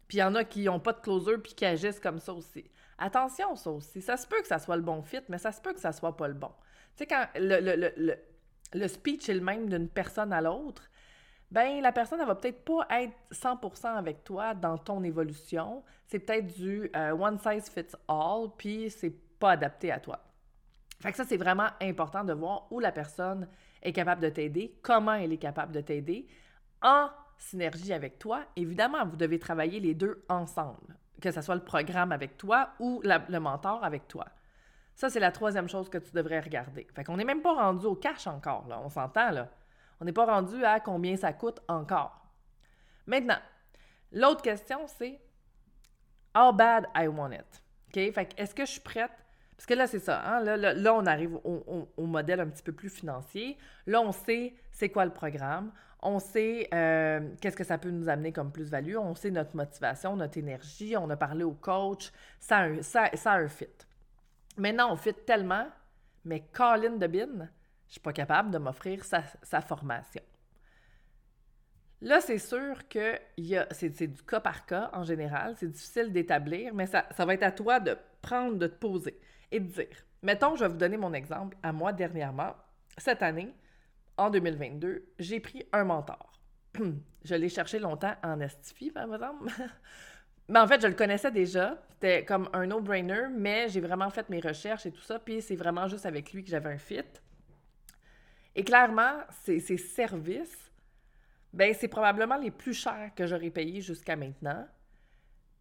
Puis 0.07 0.17
il 0.17 0.21
y 0.21 0.23
en 0.23 0.35
a 0.35 0.43
qui 0.43 0.65
n'ont 0.65 0.79
pas 0.79 0.93
de 0.93 0.99
closer 0.99 1.37
puis 1.37 1.53
qui 1.53 1.65
agissent 1.65 1.99
comme 1.99 2.19
ça 2.19 2.33
aussi. 2.33 2.65
Attention, 2.97 3.55
ça 3.55 3.71
aussi. 3.71 4.01
Ça 4.01 4.17
se 4.17 4.27
peut 4.27 4.41
que 4.41 4.47
ça 4.47 4.59
soit 4.59 4.75
le 4.75 4.81
bon 4.81 5.01
fit, 5.01 5.21
mais 5.29 5.37
ça 5.37 5.51
se 5.51 5.61
peut 5.61 5.73
que 5.73 5.79
ça 5.79 5.93
soit 5.93 6.17
pas 6.17 6.27
le 6.27 6.33
bon. 6.33 6.51
Tu 6.97 7.03
sais, 7.03 7.07
quand 7.07 7.25
le, 7.35 7.59
le, 7.59 7.93
le, 7.95 8.15
le 8.73 8.87
speech 8.87 9.29
est 9.29 9.33
le 9.33 9.41
même 9.41 9.69
d'une 9.69 9.87
personne 9.87 10.33
à 10.33 10.41
l'autre, 10.41 10.90
ben 11.51 11.81
la 11.81 11.91
personne, 11.91 12.19
elle 12.21 12.27
va 12.27 12.35
peut-être 12.35 12.63
pas 12.63 12.87
être 13.01 13.13
100% 13.31 13.95
avec 13.95 14.23
toi 14.23 14.53
dans 14.53 14.77
ton 14.77 15.03
évolution. 15.03 15.83
C'est 16.07 16.19
peut-être 16.19 16.47
du 16.47 16.89
euh, 16.95 17.11
one 17.11 17.37
size 17.39 17.69
fits 17.69 17.95
all, 18.07 18.47
puis 18.57 18.89
c'est 18.89 19.13
pas 19.37 19.51
adapté 19.51 19.91
à 19.91 19.99
toi. 19.99 20.19
Fait 21.01 21.11
que 21.11 21.17
ça, 21.17 21.25
c'est 21.25 21.37
vraiment 21.37 21.67
important 21.81 22.23
de 22.23 22.31
voir 22.31 22.67
où 22.71 22.79
la 22.79 22.91
personne 22.91 23.47
est 23.81 23.91
capable 23.91 24.21
de 24.21 24.29
t'aider, 24.29 24.79
comment 24.81 25.13
elle 25.13 25.33
est 25.33 25.37
capable 25.37 25.73
de 25.73 25.81
t'aider, 25.81 26.27
en 26.81 27.09
synergie 27.37 27.91
avec 27.91 28.19
toi. 28.19 28.43
Évidemment, 28.55 29.05
vous 29.05 29.17
devez 29.17 29.39
travailler 29.39 29.79
les 29.79 29.95
deux 29.95 30.23
ensemble, 30.29 30.95
que 31.21 31.31
ce 31.31 31.41
soit 31.41 31.55
le 31.55 31.63
programme 31.63 32.11
avec 32.11 32.37
toi 32.37 32.69
ou 32.79 33.01
le 33.03 33.39
mentor 33.39 33.83
avec 33.83 34.07
toi. 34.07 34.25
Ça, 34.93 35.09
c'est 35.09 35.19
la 35.19 35.31
troisième 35.31 35.67
chose 35.67 35.89
que 35.89 35.97
tu 35.97 36.11
devrais 36.11 36.39
regarder. 36.39 36.87
Fait 36.93 37.03
qu'on 37.03 37.17
n'est 37.17 37.25
même 37.25 37.41
pas 37.41 37.55
rendu 37.55 37.85
au 37.87 37.95
cash 37.95 38.27
encore, 38.27 38.67
là. 38.67 38.79
On 38.83 38.89
s'entend, 38.89 39.31
là. 39.31 39.49
On 40.01 40.05
n'est 40.05 40.13
pas 40.13 40.25
rendu 40.25 40.65
à 40.65 40.79
combien 40.79 41.15
ça 41.15 41.31
coûte 41.31 41.59
encore. 41.67 42.25
Maintenant, 43.05 43.37
l'autre 44.11 44.41
question, 44.41 44.87
c'est 44.87 45.21
How 46.35 46.51
bad 46.51 46.87
I 46.95 47.07
want 47.07 47.33
it? 47.33 47.61
OK? 47.89 48.11
Fait 48.13 48.29
est-ce 48.35 48.55
que 48.55 48.65
je 48.65 48.71
suis 48.71 48.81
prête? 48.81 49.11
Parce 49.55 49.67
que 49.67 49.75
là, 49.75 49.85
c'est 49.85 49.99
ça. 49.99 50.23
Hein? 50.25 50.39
Là, 50.57 50.95
on 50.95 51.05
arrive 51.05 51.35
au, 51.43 52.05
modèle 52.07 52.39
un 52.39 52.47
petit 52.47 52.63
peu 52.63 52.71
plus 52.71 52.89
financier. 52.89 53.59
Là, 53.85 54.01
on 54.01 54.11
sait 54.11 54.55
c'est 54.71 54.89
quoi 54.89 55.05
le 55.05 55.11
programme. 55.11 55.71
On 56.01 56.17
sait 56.17 56.67
euh, 56.73 57.19
qu'est-ce 57.39 57.55
que 57.55 57.63
ça 57.63 57.77
peut 57.77 57.91
nous 57.91 58.09
amener 58.09 58.31
comme 58.31 58.51
plus-value. 58.51 58.95
On 58.95 59.13
sait 59.13 59.29
notre 59.29 59.55
motivation, 59.55 60.15
notre 60.15 60.39
énergie. 60.39 60.97
On 60.97 61.11
a 61.11 61.15
parlé 61.15 61.43
au 61.43 61.53
coach. 61.53 62.11
Ça 62.39 62.57
a 62.57 62.63
un, 62.63 62.81
ça, 62.81 63.11
ça 63.13 63.33
un 63.33 63.47
fit. 63.47 63.67
Maintenant, 64.57 64.91
on 64.91 64.95
fit 64.95 65.13
tellement, 65.13 65.67
mais 66.25 66.47
Colin 66.53 66.97
de 66.97 67.05
Bin, 67.05 67.47
je 67.91 67.95
suis 67.95 68.01
pas 68.01 68.13
capable 68.13 68.51
de 68.51 68.57
m'offrir 68.57 69.03
sa, 69.03 69.61
formation. 69.61 70.23
Là, 71.99 72.21
c'est 72.21 72.37
sûr 72.37 72.87
que 72.87 73.19
c'est, 73.71 74.07
du 74.07 74.23
cas 74.23 74.39
par 74.39 74.65
cas 74.65 74.89
en 74.93 75.03
général, 75.03 75.55
c'est 75.57 75.69
difficile 75.69 76.13
d'établir, 76.13 76.73
mais 76.73 76.85
ça, 76.85 77.05
ça 77.11 77.25
va 77.25 77.33
être 77.33 77.43
à 77.43 77.51
toi 77.51 77.81
de 77.81 77.97
prendre, 78.21 78.55
de 78.55 78.67
te 78.67 78.75
poser 78.75 79.19
et 79.51 79.59
de 79.59 79.65
dire. 79.65 80.05
Mettons, 80.23 80.55
je 80.55 80.63
vais 80.63 80.69
vous 80.69 80.77
donner 80.77 80.95
mon 80.95 81.11
exemple. 81.13 81.57
À 81.63 81.73
moi, 81.73 81.91
dernièrement, 81.91 82.55
cette 82.97 83.21
année, 83.21 83.53
en 84.15 84.29
2022, 84.29 85.09
j'ai 85.19 85.41
pris 85.41 85.65
un 85.73 85.83
mentor. 85.83 86.39
je 87.25 87.35
l'ai 87.35 87.49
cherché 87.49 87.77
longtemps 87.77 88.15
en 88.23 88.39
Estifie, 88.39 88.91
par 88.91 89.13
exemple. 89.13 89.51
mais 90.47 90.59
en 90.59 90.67
fait, 90.67 90.81
je 90.81 90.87
le 90.87 90.93
connaissais 90.93 91.31
déjà. 91.31 91.77
C'était 91.89 92.23
comme 92.23 92.47
un 92.53 92.67
no-brainer, 92.67 93.27
mais 93.35 93.67
j'ai 93.67 93.81
vraiment 93.81 94.09
fait 94.09 94.29
mes 94.29 94.39
recherches 94.39 94.85
et 94.85 94.91
tout 94.91 95.01
ça. 95.01 95.19
Puis 95.19 95.41
c'est 95.41 95.57
vraiment 95.57 95.89
juste 95.89 96.05
avec 96.05 96.31
lui 96.31 96.41
que 96.41 96.49
j'avais 96.49 96.71
un 96.71 96.77
fit. 96.77 97.03
Et 98.55 98.63
clairement, 98.63 99.21
ces, 99.43 99.59
services, 99.77 100.71
ben 101.53 101.73
c'est 101.73 101.87
probablement 101.87 102.37
les 102.37 102.51
plus 102.51 102.73
chers 102.73 103.11
que 103.15 103.25
j'aurais 103.25 103.49
payés 103.49 103.81
jusqu'à 103.81 104.15
maintenant. 104.15 104.67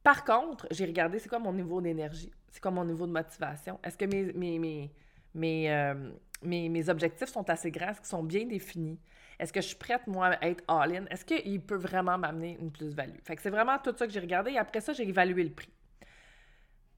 Par 0.03 0.25
contre, 0.25 0.67
j'ai 0.71 0.87
regardé 0.87 1.19
c'est 1.19 1.29
quoi 1.29 1.39
mon 1.39 1.53
niveau 1.53 1.81
d'énergie, 1.81 2.33
c'est 2.51 2.61
quoi 2.61 2.71
mon 2.71 2.85
niveau 2.85 3.07
de 3.07 3.13
motivation? 3.13 3.79
Est-ce 3.85 3.99
que 3.99 4.07
mes, 4.07 4.33
mes, 4.33 4.59
mes, 4.59 4.93
mes, 5.35 5.73
euh, 5.73 6.11
mes, 6.43 6.89
objectifs 6.89 7.29
sont 7.29 7.49
assez 7.51 7.71
grands, 7.71 7.91
est-ce 7.91 8.01
qu'ils 8.01 8.09
sont 8.09 8.23
bien 8.23 8.47
définis? 8.47 8.99
Est-ce 9.39 9.53
que 9.53 9.61
je 9.61 9.69
suis 9.69 9.77
prête, 9.77 10.07
moi, 10.07 10.27
à 10.27 10.49
être 10.49 10.65
all-in? 10.69 11.07
Est-ce 11.07 11.25
qu'il 11.25 11.61
peut 11.63 11.77
vraiment 11.77 12.19
m'amener 12.19 12.59
une 12.61 12.71
plus-value? 12.71 13.21
Fait 13.25 13.37
que 13.37 13.43
c'est 13.43 13.51
vraiment 13.51 13.79
tout 13.79 13.95
ça 13.97 14.07
que 14.07 14.13
j'ai 14.13 14.21
regardé 14.21 14.53
et 14.53 14.59
après 14.59 14.81
ça, 14.81 14.93
j'ai 14.93 15.09
évalué 15.09 15.45
le 15.45 15.51
prix. 15.51 15.73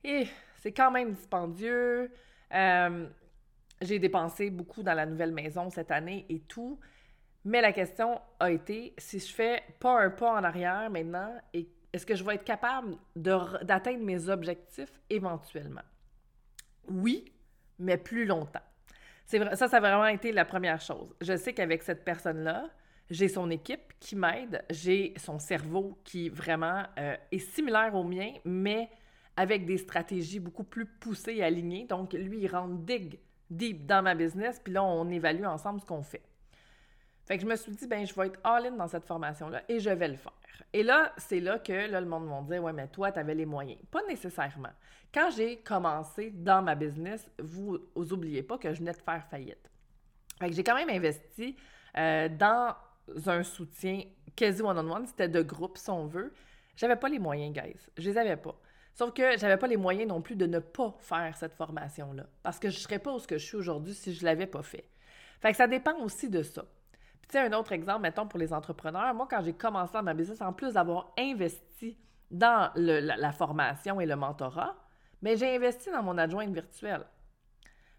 Et 0.05 0.27
c'est 0.57 0.73
quand 0.73 0.91
même 0.91 1.13
dispendieux. 1.13 2.11
Euh, 2.53 3.09
j'ai 3.83 3.99
dépensé 3.99 4.51
beaucoup 4.51 4.83
dans 4.83 4.95
la 4.95 5.07
nouvelle 5.07 5.33
maison 5.33 5.69
cette 5.71 5.91
année 5.91 6.25
et 6.29 6.41
tout. 6.41 6.79
Mais 7.45 7.61
la 7.61 7.73
question 7.73 8.21
a 8.39 8.51
été 8.51 8.95
si 8.99 9.19
je 9.19 9.33
fais 9.33 9.63
pas 9.81 10.01
un 10.01 10.11
pas 10.11 10.33
en 10.33 10.45
arrière 10.45 10.89
maintenant, 10.91 11.35
est-ce 11.53 12.07
que 12.07 12.15
je 12.15 12.25
vais 12.25 12.37
être 12.37 12.45
capable 12.45 12.97
d'atteindre 13.17 14.05
mes 14.05 14.29
objectifs 14.29 14.93
éventuellement? 15.11 15.83
Oui, 16.89 17.25
mais 17.79 17.97
plus 17.97 18.25
longtemps. 18.25 18.63
Ça, 19.27 19.57
ça 19.57 19.77
a 19.77 19.81
vraiment 19.81 20.07
été 20.07 20.31
la 20.31 20.45
première 20.45 20.81
chose. 20.81 21.15
Je 21.21 21.37
sais 21.37 21.53
qu'avec 21.53 21.83
cette 21.83 22.05
personne-là, 22.05 22.71
j'ai 23.11 23.29
son 23.29 23.51
équipe 23.51 23.93
qui 23.99 24.17
m'aide, 24.17 24.65
j'ai 24.71 25.15
son 25.17 25.39
cerveau 25.39 25.99
qui 26.05 26.29
vraiment 26.29 26.85
euh, 26.99 27.17
est 27.31 27.39
similaire 27.39 27.95
au 27.95 28.05
mien, 28.05 28.33
mais 28.45 28.89
avec 29.37 29.65
des 29.67 29.79
stratégies 29.79 30.41
beaucoup 30.41 30.65
plus 30.65 30.87
poussées 30.87 31.35
et 31.37 31.43
alignées. 31.43 31.87
Donc, 31.87 32.13
lui, 32.13 32.41
il 32.41 32.49
rentre 32.49 32.75
dig 32.75 33.19
deep 33.57 33.87
dans 33.87 34.03
ma 34.03 34.15
business, 34.15 34.61
puis 34.63 34.73
là, 34.73 34.83
on 34.83 35.09
évalue 35.11 35.45
ensemble 35.45 35.81
ce 35.81 35.87
qu'on 35.87 36.03
fait. 36.03 36.23
Fait 37.25 37.37
que 37.37 37.43
je 37.43 37.47
me 37.47 37.57
suis 37.57 37.73
dit, 37.73 37.87
ben 37.87 38.07
je 38.07 38.15
vais 38.15 38.27
être 38.27 38.41
all-in 38.43 38.73
dans 38.73 38.89
cette 38.89 39.05
formation-là 39.05 39.63
et 39.69 39.79
je 39.79 39.91
vais 39.91 40.09
le 40.09 40.17
faire. 40.17 40.33
Et 40.73 40.83
là, 40.83 41.13
c'est 41.17 41.41
là 41.41 41.59
que 41.59 41.73
là, 41.73 42.01
le 42.01 42.07
monde 42.07 42.27
m'a 42.27 42.41
dit, 42.43 42.59
ouais, 42.59 42.73
mais 42.73 42.89
toi, 42.89 43.13
tu 43.13 43.19
avais 43.19 43.35
les 43.35 43.47
moyens. 43.47 43.81
Pas 43.91 44.03
nécessairement. 44.09 44.73
Quand 45.15 45.31
j'ai 45.31 45.59
commencé 45.59 46.31
dans 46.31 46.63
ma 46.63 46.75
business, 46.75 47.29
vous, 47.39 47.79
vous 47.95 48.13
oubliez 48.13 48.43
pas 48.43 48.59
que 48.59 48.73
je 48.73 48.79
venais 48.79 48.93
de 48.93 48.97
faire 48.97 49.25
faillite. 49.31 49.71
Fait 50.41 50.49
que 50.49 50.55
j'ai 50.55 50.65
quand 50.65 50.75
même 50.75 50.91
investi 50.91 51.57
euh, 51.97 52.29
dans 52.29 52.75
un 53.27 53.43
soutien 53.43 54.03
quasi 54.35 54.63
one-on-one, 54.63 55.07
c'était 55.07 55.29
de 55.29 55.43
groupe, 55.43 55.77
si 55.77 55.91
on 55.91 56.07
veut. 56.07 56.33
J'avais 56.77 56.97
pas 56.97 57.09
les 57.09 57.19
moyens, 57.19 57.53
guys. 57.53 57.77
Je 57.99 58.11
les 58.11 58.17
avais 58.17 58.37
pas. 58.37 58.57
Sauf 58.95 59.13
que 59.15 59.39
j'avais 59.39 59.57
pas 59.57 59.67
les 59.67 59.77
moyens 59.77 60.09
non 60.09 60.21
plus 60.21 60.37
de 60.37 60.47
ne 60.47 60.59
pas 60.59 60.95
faire 60.99 61.37
cette 61.37 61.55
formation-là. 61.55 62.27
Parce 62.43 62.59
que 62.59 62.69
je 62.69 62.79
serais 62.79 62.99
pas 62.99 63.13
où 63.13 63.19
ce 63.19 63.27
je 63.31 63.37
suis 63.45 63.57
aujourd'hui 63.57 63.95
si 63.95 64.13
je 64.13 64.25
l'avais 64.25 64.47
pas 64.47 64.63
fait. 64.63 64.85
Fait 65.41 65.51
que 65.51 65.57
ça 65.57 65.67
dépend 65.67 65.99
aussi 66.01 66.29
de 66.29 66.43
ça. 66.43 66.63
Puis 66.93 67.31
Tu 67.31 67.39
sais, 67.39 67.47
un 67.47 67.53
autre 67.53 67.73
exemple, 67.73 68.03
mettons, 68.03 68.29
pour 68.29 68.39
les 68.39 68.53
entrepreneurs, 68.53 69.15
moi, 69.15 69.27
quand 69.31 69.43
j'ai 69.43 69.55
commencé 69.55 70.01
ma 70.03 70.15
business, 70.15 70.41
en 70.43 70.53
plus 70.53 70.75
d'avoir 70.75 71.13
investi 71.19 71.99
dans 72.31 72.71
la, 72.77 73.33
formation 73.33 74.01
et 74.01 74.07
le 74.07 74.17
mentorat, 74.17 74.77
mais 75.21 75.37
j'ai 75.37 75.55
investi 75.57 75.91
dans 75.91 76.03
mon 76.03 76.19
adjointe 76.19 76.53
virtuelle. 76.53 77.05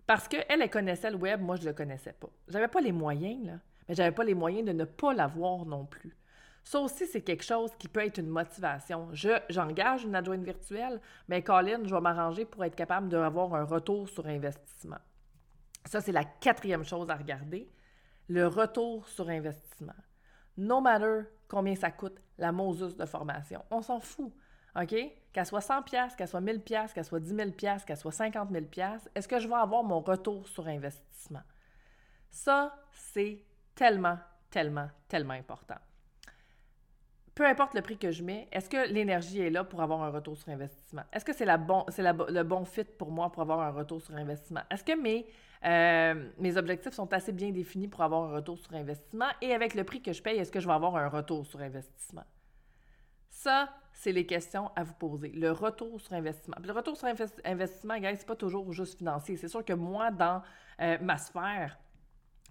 Parce 0.05 0.27
qu'elle, 0.27 0.45
elle 0.49 0.69
connaissait 0.69 1.11
le 1.11 1.17
web, 1.17 1.41
moi, 1.41 1.55
je 1.55 1.63
ne 1.63 1.67
le 1.67 1.73
connaissais 1.73 2.13
pas. 2.13 2.29
J'avais 2.47 2.67
pas 2.67 2.81
les 2.81 2.91
moyens, 2.91 3.45
là, 3.45 3.53
mais 3.87 3.95
j'avais 3.95 4.11
pas 4.11 4.23
les 4.23 4.35
moyens 4.35 4.67
de 4.67 4.73
ne 4.73 4.85
pas 4.85 5.13
l'avoir 5.13 5.65
non 5.65 5.85
plus. 5.85 6.15
Ça 6.63 6.79
aussi, 6.79 7.05
c'est 7.05 7.21
quelque 7.21 7.43
chose 7.43 7.71
qui 7.77 7.89
peut 7.89 8.05
être 8.05 8.17
une 8.17 8.29
motivation. 8.29 9.09
Je, 9.11 9.37
j'engage 9.49 10.05
une 10.05 10.15
adjointe 10.15 10.43
virtuelle, 10.43 11.01
mais 11.27 11.43
Colin, 11.43 11.81
je 11.83 11.93
vais 11.93 12.01
m'arranger 12.01 12.45
pour 12.45 12.63
être 12.63 12.75
capable 12.75 13.09
d'avoir 13.09 13.53
un 13.53 13.65
retour 13.65 14.07
sur 14.07 14.25
investissement. 14.25 14.99
Ça, 15.85 15.99
c'est 15.99 16.13
la 16.13 16.23
quatrième 16.23 16.85
chose 16.85 17.09
à 17.09 17.15
regarder, 17.15 17.69
le 18.29 18.47
retour 18.47 19.07
sur 19.09 19.27
investissement. 19.27 19.93
No 20.55 20.79
matter 20.79 21.23
combien 21.49 21.75
ça 21.75 21.91
coûte, 21.91 22.21
la 22.37 22.53
Moses 22.53 22.95
de 22.95 23.05
formation, 23.05 23.63
on 23.69 23.81
s'en 23.81 23.99
fout. 23.99 24.33
OK? 24.79 24.95
Qu'elle 25.33 25.45
soit 25.45 25.61
100 25.61 25.83
pièces, 25.83 26.15
qu'elle 26.15 26.27
soit 26.27 26.41
1000 26.41 26.61
pièces, 26.61 26.93
qu'elle 26.93 27.03
soit 27.03 27.19
10 27.19 27.35
000 27.35 27.51
pièces, 27.51 27.83
qu'elle 27.83 27.97
soit 27.97 28.11
50 28.11 28.49
000 28.51 28.65
pièces, 28.65 29.09
est-ce 29.13 29.27
que 29.27 29.39
je 29.39 29.47
vais 29.47 29.55
avoir 29.55 29.83
mon 29.83 29.99
retour 29.99 30.47
sur 30.47 30.65
investissement? 30.67 31.43
Ça, 32.31 32.73
c'est 32.91 33.43
tellement, 33.75 34.17
tellement, 34.49 34.87
tellement 35.09 35.33
important 35.33 35.75
peu 37.35 37.45
importe 37.45 37.73
le 37.73 37.81
prix 37.81 37.97
que 37.97 38.11
je 38.11 38.23
mets, 38.23 38.47
est-ce 38.51 38.69
que 38.69 38.91
l'énergie 38.91 39.41
est 39.41 39.49
là 39.49 39.63
pour 39.63 39.81
avoir 39.81 40.03
un 40.03 40.09
retour 40.09 40.37
sur 40.37 40.49
investissement? 40.49 41.03
Est-ce 41.11 41.25
que 41.25 41.33
c'est 41.33 41.45
le 41.45 42.43
bon 42.43 42.65
fit 42.65 42.83
pour 42.83 43.11
moi 43.11 43.31
pour 43.31 43.41
avoir 43.41 43.61
un 43.61 43.71
retour 43.71 44.01
sur 44.01 44.15
investissement? 44.15 44.61
Est-ce 44.69 44.83
que 44.83 44.99
mes, 44.99 45.25
euh, 45.65 46.29
mes 46.37 46.57
objectifs 46.57 46.93
sont 46.93 47.11
assez 47.11 47.31
bien 47.31 47.49
définis 47.49 47.87
pour 47.87 48.01
avoir 48.01 48.29
un 48.29 48.35
retour 48.35 48.59
sur 48.59 48.73
investissement? 48.75 49.29
Et 49.41 49.53
avec 49.53 49.73
le 49.73 49.83
prix 49.83 50.01
que 50.01 50.13
je 50.13 50.21
paye, 50.21 50.37
est-ce 50.37 50.51
que 50.51 50.59
je 50.59 50.67
vais 50.67 50.73
avoir 50.73 50.95
un 50.95 51.07
retour 51.07 51.45
sur 51.45 51.59
investissement? 51.59 52.23
Ça, 53.29 53.69
c'est 53.93 54.11
les 54.11 54.27
questions 54.27 54.71
à 54.75 54.83
vous 54.83 54.93
poser. 54.93 55.29
Le 55.29 55.51
retour 55.51 55.99
sur 55.99 56.13
investissement. 56.13 56.57
le 56.63 56.71
retour 56.71 56.95
sur 56.95 57.07
investissement, 57.07 57.95
ce 57.95 58.15
c'est 58.15 58.27
pas 58.27 58.35
toujours 58.35 58.71
juste 58.71 58.97
financier. 58.97 59.37
C'est 59.37 59.47
sûr 59.47 59.65
que 59.65 59.73
moi, 59.73 60.11
dans 60.11 60.43
euh, 60.81 60.97
ma 61.01 61.17
sphère, 61.17 61.79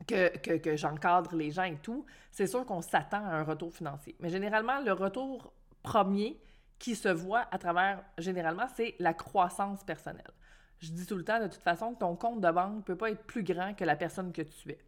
que, 0.06 0.56
que, 0.58 0.76
j'encadre 0.76 1.34
les 1.36 1.50
gens 1.50 1.64
et 1.64 1.76
tout, 1.76 2.04
c'est 2.30 2.46
sûr 2.46 2.64
qu'on 2.66 2.82
s'attend 2.82 3.24
à 3.24 3.36
un 3.36 3.44
retour 3.44 3.72
financier. 3.72 4.16
Mais 4.20 4.28
généralement, 4.28 4.80
le 4.80 4.92
retour 4.92 5.52
premier 5.82 6.40
qui 6.78 6.96
se 6.96 7.08
voit 7.08 7.46
à 7.50 7.58
travers, 7.58 8.02
généralement, 8.18 8.66
c'est 8.74 8.94
la 8.98 9.14
croissance 9.14 9.84
personnelle. 9.84 10.32
Je 10.80 10.90
dis 10.90 11.06
tout 11.06 11.16
le 11.16 11.24
temps, 11.24 11.38
de 11.38 11.46
toute 11.46 11.62
façon, 11.62 11.94
que 11.94 12.00
ton 12.00 12.16
compte 12.16 12.40
de 12.40 12.50
banque 12.50 12.76
ne 12.76 12.80
peut 12.82 12.96
pas 12.96 13.10
être 13.10 13.22
plus 13.24 13.44
grand 13.44 13.74
que 13.74 13.84
la 13.84 13.94
personne 13.94 14.32
que 14.32 14.42
tu 14.42 14.70
es. 14.70 14.78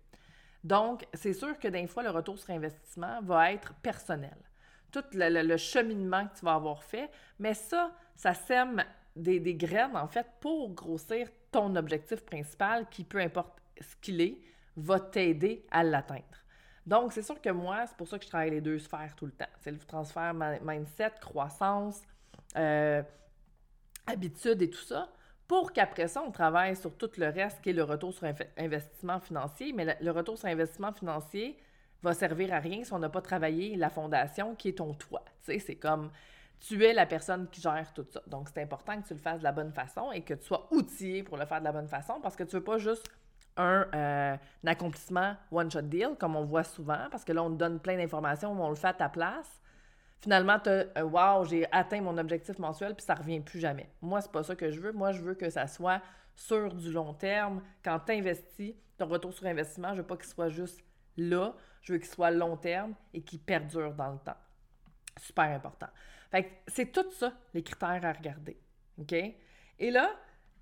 Donc, 0.64 1.06
c'est 1.14 1.34
sûr 1.34 1.56
que 1.58 1.68
des 1.68 1.86
fois, 1.86 2.02
le 2.02 2.10
retour 2.10 2.38
sur 2.38 2.50
investissement 2.50 3.20
va 3.22 3.52
être 3.52 3.74
personnel. 3.74 4.36
Tout 4.90 5.04
le, 5.12 5.56
cheminement 5.56 6.26
que 6.26 6.38
tu 6.38 6.44
vas 6.44 6.54
avoir 6.54 6.82
fait, 6.82 7.10
mais 7.38 7.54
ça, 7.54 7.92
ça 8.16 8.34
sème 8.34 8.82
des, 9.14 9.38
des 9.38 9.54
graines, 9.54 9.96
en 9.96 10.08
fait, 10.08 10.26
pour 10.40 10.72
grossir 10.74 11.28
ton 11.52 11.76
objectif 11.76 12.24
principal, 12.24 12.88
qui 12.88 13.04
peu 13.04 13.18
importe 13.18 13.60
ce 13.80 13.94
qu'il 14.00 14.20
est, 14.20 14.38
va 14.76 15.00
t'aider 15.00 15.66
à 15.70 15.82
l'atteindre. 15.82 16.22
Donc, 16.86 17.12
c'est 17.12 17.22
sûr 17.22 17.40
que 17.40 17.50
moi, 17.50 17.86
c'est 17.86 17.96
pour 17.96 18.08
ça 18.08 18.18
que 18.18 18.24
je 18.24 18.28
travaille 18.28 18.50
les 18.50 18.60
deux 18.60 18.78
sphères 18.78 19.14
tout 19.16 19.26
le 19.26 19.32
temps. 19.32 19.48
C'est 19.60 19.70
le 19.70 19.78
transfert 19.78 20.34
mindset, 20.34 21.12
croissance, 21.20 22.02
euh, 22.56 23.02
habitude 24.06 24.60
et 24.60 24.68
tout 24.68 24.82
ça, 24.82 25.08
pour 25.48 25.72
qu'après 25.72 26.08
ça, 26.08 26.22
on 26.22 26.30
travaille 26.30 26.76
sur 26.76 26.94
tout 26.96 27.10
le 27.16 27.28
reste 27.28 27.60
qui 27.62 27.70
est 27.70 27.74
le 27.74 27.84
retour 27.84 28.12
sur 28.12 28.26
investissement 28.58 29.18
financier. 29.20 29.72
Mais 29.72 29.96
le, 29.98 30.10
retour 30.10 30.38
sur 30.38 30.48
investissement 30.48 30.92
financier 30.92 31.58
va 32.02 32.12
servir 32.12 32.52
à 32.52 32.58
rien 32.58 32.84
si 32.84 32.92
on 32.92 32.98
n'a 32.98 33.08
pas 33.08 33.22
travaillé 33.22 33.76
la 33.76 33.88
fondation 33.88 34.54
qui 34.54 34.68
est 34.68 34.78
ton 34.78 34.92
toit. 34.92 35.24
Tu 35.42 35.52
sais, 35.52 35.58
c'est 35.58 35.76
comme 35.76 36.10
tu 36.60 36.82
es 36.84 36.92
la 36.92 37.06
personne 37.06 37.48
qui 37.48 37.60
gère 37.60 37.92
tout 37.94 38.06
ça. 38.10 38.22
Donc, 38.26 38.48
c'est 38.48 38.62
important 38.62 39.00
que 39.00 39.06
tu 39.08 39.14
le 39.14 39.20
fasses 39.20 39.38
de 39.38 39.44
la 39.44 39.52
bonne 39.52 39.72
façon 39.72 40.12
et 40.12 40.22
que 40.22 40.34
tu 40.34 40.44
sois 40.44 40.68
outillé 40.70 41.22
pour 41.22 41.36
le 41.36 41.46
faire 41.46 41.60
de 41.60 41.64
la 41.64 41.72
bonne 41.72 41.88
façon 41.88 42.20
parce 42.22 42.36
que 42.36 42.44
tu 42.44 42.56
ne 42.56 42.60
veux 42.60 42.64
pas 42.64 42.78
juste 42.78 43.06
un, 43.56 43.86
euh, 43.94 44.36
accomplissement 44.66 45.36
one-shot 45.50 45.82
deal, 45.82 46.10
comme 46.18 46.36
on 46.36 46.44
voit 46.44 46.64
souvent, 46.64 47.06
parce 47.10 47.24
que 47.24 47.32
là, 47.32 47.42
on 47.42 47.50
te 47.50 47.56
donne 47.56 47.80
plein 47.80 47.96
d'informations, 47.96 48.52
on 48.52 48.68
le 48.68 48.74
fait 48.74 48.88
à 48.88 48.94
ta 48.94 49.08
place. 49.08 49.60
Finalement, 50.20 50.58
tu 50.58 50.70
as 50.70 51.04
Wow, 51.04 51.44
j'ai 51.44 51.70
atteint 51.70 52.00
mon 52.00 52.16
objectif 52.16 52.58
mensuel, 52.58 52.94
puis 52.94 53.04
ça 53.04 53.14
revient 53.14 53.40
plus 53.40 53.60
jamais. 53.60 53.90
Moi, 54.00 54.20
c'est 54.20 54.32
pas 54.32 54.42
ça 54.42 54.56
que 54.56 54.70
je 54.70 54.80
veux. 54.80 54.92
Moi, 54.92 55.12
je 55.12 55.20
veux 55.20 55.34
que 55.34 55.50
ça 55.50 55.66
soit 55.66 56.00
sur 56.34 56.72
du 56.74 56.90
long 56.90 57.12
terme. 57.12 57.62
Quand 57.84 58.00
tu 58.00 58.12
investis, 58.12 58.74
ton 58.96 59.06
retour 59.06 59.32
sur 59.32 59.46
investissement, 59.46 59.92
je 59.92 60.00
veux 60.00 60.06
pas 60.06 60.16
qu'il 60.16 60.26
soit 60.26 60.48
juste 60.48 60.80
là. 61.16 61.54
Je 61.82 61.92
veux 61.92 61.98
qu'il 61.98 62.08
soit 62.08 62.30
long 62.30 62.56
terme 62.56 62.94
et 63.12 63.22
qu'il 63.22 63.38
perdure 63.38 63.92
dans 63.92 64.12
le 64.12 64.18
temps. 64.18 64.36
Super 65.20 65.44
important. 65.44 65.88
Fait 66.30 66.50
c'est 66.66 66.90
tout 66.90 67.10
ça, 67.12 67.32
les 67.52 67.62
critères 67.62 68.04
à 68.04 68.12
regarder. 68.12 68.58
OK? 68.98 69.12
Et 69.12 69.90
là, 69.90 70.10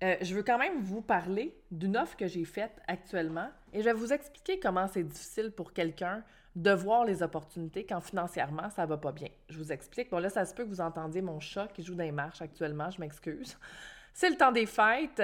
euh, 0.01 0.15
je 0.21 0.35
veux 0.35 0.43
quand 0.43 0.57
même 0.57 0.81
vous 0.81 1.01
parler 1.01 1.55
d'une 1.71 1.95
offre 1.97 2.17
que 2.17 2.27
j'ai 2.27 2.45
faite 2.45 2.79
actuellement 2.87 3.49
et 3.71 3.79
je 3.79 3.85
vais 3.85 3.93
vous 3.93 4.11
expliquer 4.11 4.59
comment 4.59 4.87
c'est 4.87 5.03
difficile 5.03 5.51
pour 5.51 5.73
quelqu'un 5.73 6.23
de 6.55 6.71
voir 6.71 7.05
les 7.05 7.23
opportunités 7.23 7.85
quand 7.85 8.01
financièrement 8.01 8.69
ça 8.69 8.85
va 8.85 8.97
pas 8.97 9.11
bien. 9.11 9.29
Je 9.49 9.57
vous 9.57 9.71
explique. 9.71 10.11
Bon, 10.11 10.19
là, 10.19 10.29
ça 10.29 10.45
se 10.45 10.53
peut 10.53 10.63
que 10.63 10.69
vous 10.69 10.81
entendiez 10.81 11.21
mon 11.21 11.39
chat 11.39 11.67
qui 11.67 11.83
joue 11.83 11.95
dans 11.95 12.03
les 12.03 12.11
marches 12.11 12.41
actuellement, 12.41 12.89
je 12.89 12.99
m'excuse. 12.99 13.57
C'est 14.13 14.29
le 14.29 14.35
temps 14.35 14.51
des 14.51 14.65
fêtes. 14.65 15.21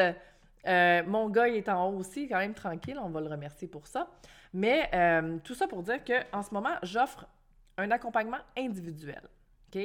Euh, 0.68 1.04
mon 1.06 1.30
gars, 1.30 1.48
il 1.48 1.56
est 1.56 1.70
en 1.70 1.90
haut 1.90 1.98
aussi, 1.98 2.28
quand 2.28 2.40
même 2.40 2.54
tranquille, 2.54 2.98
on 3.02 3.10
va 3.10 3.22
le 3.22 3.28
remercier 3.28 3.68
pour 3.68 3.88
ça. 3.88 4.10
Mais 4.54 4.90
euh, 4.94 5.38
tout 5.44 5.54
ça 5.54 5.68
pour 5.68 5.84
dire 5.84 6.00
qu'en 6.04 6.42
ce 6.42 6.54
moment, 6.54 6.76
j'offre 6.84 7.28
un 7.78 7.92
accompagnement 7.92 8.40
individuel. 8.58 9.22
OK? 9.68 9.82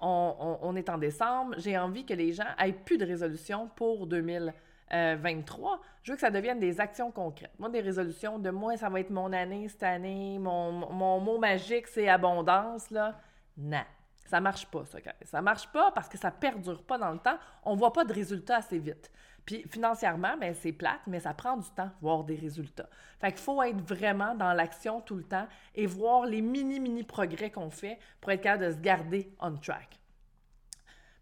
On, 0.00 0.76
est 0.76 0.88
en 0.88 0.98
décembre, 0.98 1.54
j'ai 1.58 1.78
envie 1.78 2.04
que 2.04 2.14
les 2.14 2.32
gens 2.32 2.46
aient 2.58 2.72
plus 2.72 2.98
de 2.98 3.04
résolutions 3.04 3.68
pour 3.76 4.06
2023. 4.06 5.80
Je 6.02 6.12
veux 6.12 6.16
que 6.16 6.20
ça 6.20 6.30
devienne 6.30 6.58
des 6.58 6.80
actions 6.80 7.10
concrètes. 7.10 7.52
Moi, 7.58 7.68
des 7.70 7.80
résolutions 7.80 8.38
de 8.38 8.50
moi, 8.50 8.76
ça 8.76 8.88
va 8.88 9.00
être 9.00 9.10
mon 9.10 9.32
année 9.32 9.68
cette 9.68 9.82
année, 9.82 10.38
mon, 10.38 11.20
mot 11.20 11.38
magique, 11.38 11.86
c'est 11.86 12.08
abondance, 12.08 12.90
là. 12.90 13.18
Non. 13.56 13.84
Ça 14.26 14.40
marche 14.40 14.66
pas, 14.66 14.84
ça. 14.86 14.98
Ça 15.22 15.42
marche 15.42 15.70
pas 15.70 15.92
parce 15.92 16.08
que 16.08 16.18
ça 16.18 16.30
perdure 16.30 16.82
pas 16.82 16.98
dans 16.98 17.12
le 17.12 17.18
temps. 17.18 17.38
On 17.62 17.76
voit 17.76 17.92
pas 17.92 18.04
de 18.04 18.12
résultats 18.12 18.56
assez 18.56 18.78
vite. 18.78 19.10
Puis 19.44 19.64
financièrement, 19.70 20.36
ben, 20.40 20.54
c'est 20.54 20.72
plate, 20.72 21.00
mais 21.06 21.20
ça 21.20 21.34
prend 21.34 21.56
du 21.56 21.68
temps 21.70 21.90
voir 22.00 22.24
des 22.24 22.36
résultats. 22.36 22.88
Fait 23.20 23.30
qu'il 23.30 23.40
faut 23.40 23.62
être 23.62 23.80
vraiment 23.80 24.34
dans 24.34 24.52
l'action 24.52 25.00
tout 25.00 25.16
le 25.16 25.24
temps 25.24 25.46
et 25.74 25.86
voir 25.86 26.24
les 26.24 26.40
mini, 26.40 26.80
mini 26.80 27.04
progrès 27.04 27.50
qu'on 27.50 27.70
fait 27.70 27.98
pour 28.20 28.32
être 28.32 28.40
capable 28.40 28.66
de 28.66 28.72
se 28.72 28.80
garder 28.80 29.30
on 29.40 29.56
track. 29.56 30.00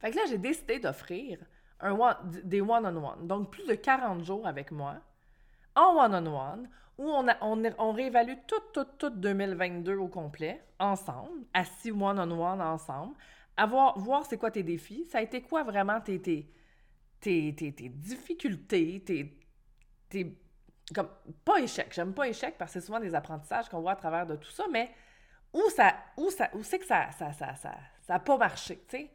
Fait 0.01 0.11
que 0.11 0.17
là, 0.17 0.23
j'ai 0.29 0.39
décidé 0.39 0.79
d'offrir 0.79 1.39
des 2.45 2.61
one-on-one. 2.61 3.27
Donc, 3.27 3.51
plus 3.51 3.67
de 3.67 3.75
40 3.75 4.25
jours 4.25 4.47
avec 4.47 4.71
moi 4.71 4.97
en 5.75 5.97
one-on-one 5.97 6.69
où 6.99 7.09
on, 7.09 7.27
on, 7.41 7.63
on, 7.79 7.93
réévalue 7.93 8.35
tout, 8.47 8.61
tout, 8.73 8.87
tout 8.99 9.11
2022 9.11 9.97
au 9.97 10.09
complet, 10.09 10.63
ensemble, 10.79 11.45
assis 11.55 11.91
one-on-one 11.91 12.61
ensemble, 12.61 13.15
voir, 13.69 13.99
voir 13.99 14.27
c'est 14.27 14.39
quoi 14.39 14.51
tes 14.51 14.63
défis, 14.63 15.07
ça 15.07 15.19
a 15.19 15.23
été 15.23 15.43
quoi 15.43 15.63
vraiment 15.63 16.01
tes, 16.01 16.49
tes, 17.23 17.55
tes, 17.55 17.89
difficultés, 17.89 19.03
tes, 19.05 19.39
tes, 20.09 20.39
comme, 20.93 21.09
pas 21.45 21.61
échec, 21.61 21.93
j'aime 21.93 22.13
pas 22.13 22.29
échec 22.29 22.57
parce 22.59 22.73
que 22.73 22.81
c'est 22.81 22.87
souvent 22.87 23.01
des 23.01 23.15
apprentissages 23.15 23.69
qu'on 23.69 23.81
voit 23.81 23.93
à 23.93 23.97
travers 23.97 24.27
de 24.27 24.37
tout 24.37 24.51
ça, 24.51 24.65
mais 24.71 24.91
où 25.53 25.63
ça, 25.71 25.95
où 26.17 26.31
ça, 26.31 26.51
où 26.53 26.63
c'est 26.63 26.81
que 26.81 26.87
ça, 26.87 27.11
ça, 27.13 27.33
ça, 27.33 27.55
ça, 27.55 28.19
pas 28.19 28.37
marché, 28.37 28.85
tu 28.89 28.97
sais? 28.97 29.11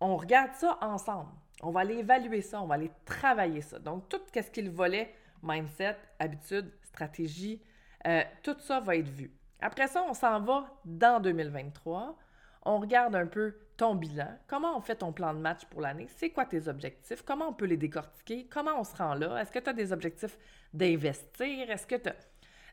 On 0.00 0.16
regarde 0.16 0.52
ça 0.54 0.76
ensemble. 0.82 1.30
On 1.62 1.70
va 1.70 1.80
aller 1.80 1.98
évaluer 1.98 2.42
ça, 2.42 2.60
on 2.60 2.66
va 2.66 2.74
aller 2.74 2.90
travailler 3.04 3.62
ça. 3.62 3.78
Donc, 3.78 4.08
tout 4.08 4.20
ce 4.34 4.50
qu'il 4.50 4.70
volait, 4.70 5.14
mindset, 5.42 5.96
habitude, 6.18 6.72
stratégie, 6.82 7.62
euh, 8.06 8.22
tout 8.42 8.56
ça 8.58 8.80
va 8.80 8.96
être 8.96 9.08
vu. 9.08 9.32
Après 9.60 9.86
ça, 9.86 10.04
on 10.08 10.14
s'en 10.14 10.40
va 10.40 10.66
dans 10.84 11.20
2023. 11.20 12.18
On 12.64 12.78
regarde 12.78 13.14
un 13.14 13.26
peu 13.26 13.54
ton 13.76 13.94
bilan, 13.94 14.38
comment 14.46 14.76
on 14.76 14.80
fait 14.80 14.96
ton 14.96 15.12
plan 15.12 15.34
de 15.34 15.40
match 15.40 15.64
pour 15.66 15.80
l'année, 15.80 16.06
c'est 16.16 16.30
quoi 16.30 16.44
tes 16.44 16.68
objectifs, 16.68 17.22
comment 17.22 17.48
on 17.48 17.52
peut 17.52 17.64
les 17.64 17.76
décortiquer, 17.76 18.46
comment 18.46 18.78
on 18.78 18.84
se 18.84 18.94
rend 18.96 19.14
là, 19.14 19.40
est-ce 19.40 19.50
que 19.50 19.58
tu 19.58 19.68
as 19.68 19.72
des 19.72 19.92
objectifs 19.92 20.38
d'investir, 20.72 21.70
est-ce 21.70 21.86
que 21.86 21.96
tu 21.96 22.08
as 22.08 22.14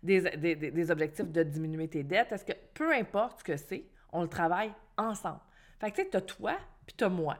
des, 0.04 0.92
objectifs 0.92 1.32
de 1.32 1.44
diminuer 1.44 1.88
tes 1.88 2.04
dettes, 2.04 2.32
est-ce 2.32 2.46
que 2.46 2.54
peu 2.74 2.94
importe 2.94 3.40
ce 3.40 3.44
que 3.44 3.58
c'est, 3.58 3.86
on 4.12 4.22
le 4.22 4.28
travaille 4.28 4.72
ensemble. 4.98 5.40
Fait 5.80 5.92
que 5.92 6.02
tu 6.02 6.10
tu 6.10 6.18
as 6.18 6.22
toi, 6.22 6.58
puis 6.86 6.96
tu 6.96 7.04
as 7.04 7.10
moi. 7.10 7.38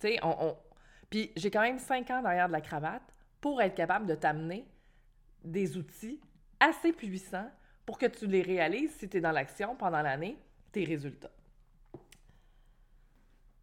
Tu 0.00 0.08
sais, 0.08 0.18
on, 0.22 0.56
Puis 1.08 1.30
j'ai 1.36 1.50
quand 1.50 1.62
même 1.62 1.78
cinq 1.78 2.10
ans 2.10 2.22
derrière 2.22 2.48
de 2.48 2.52
la 2.52 2.60
cravate 2.60 3.02
pour 3.40 3.62
être 3.62 3.74
capable 3.74 4.06
de 4.06 4.14
t'amener 4.14 4.66
des 5.44 5.76
outils 5.76 6.20
assez 6.58 6.92
puissants 6.92 7.50
pour 7.86 7.98
que 7.98 8.06
tu 8.06 8.26
les 8.26 8.42
réalises 8.42 8.94
si 8.96 9.08
tu 9.08 9.18
es 9.18 9.20
dans 9.20 9.32
l'action 9.32 9.76
pendant 9.76 10.02
l'année, 10.02 10.36
tes 10.72 10.84
résultats. 10.84 11.30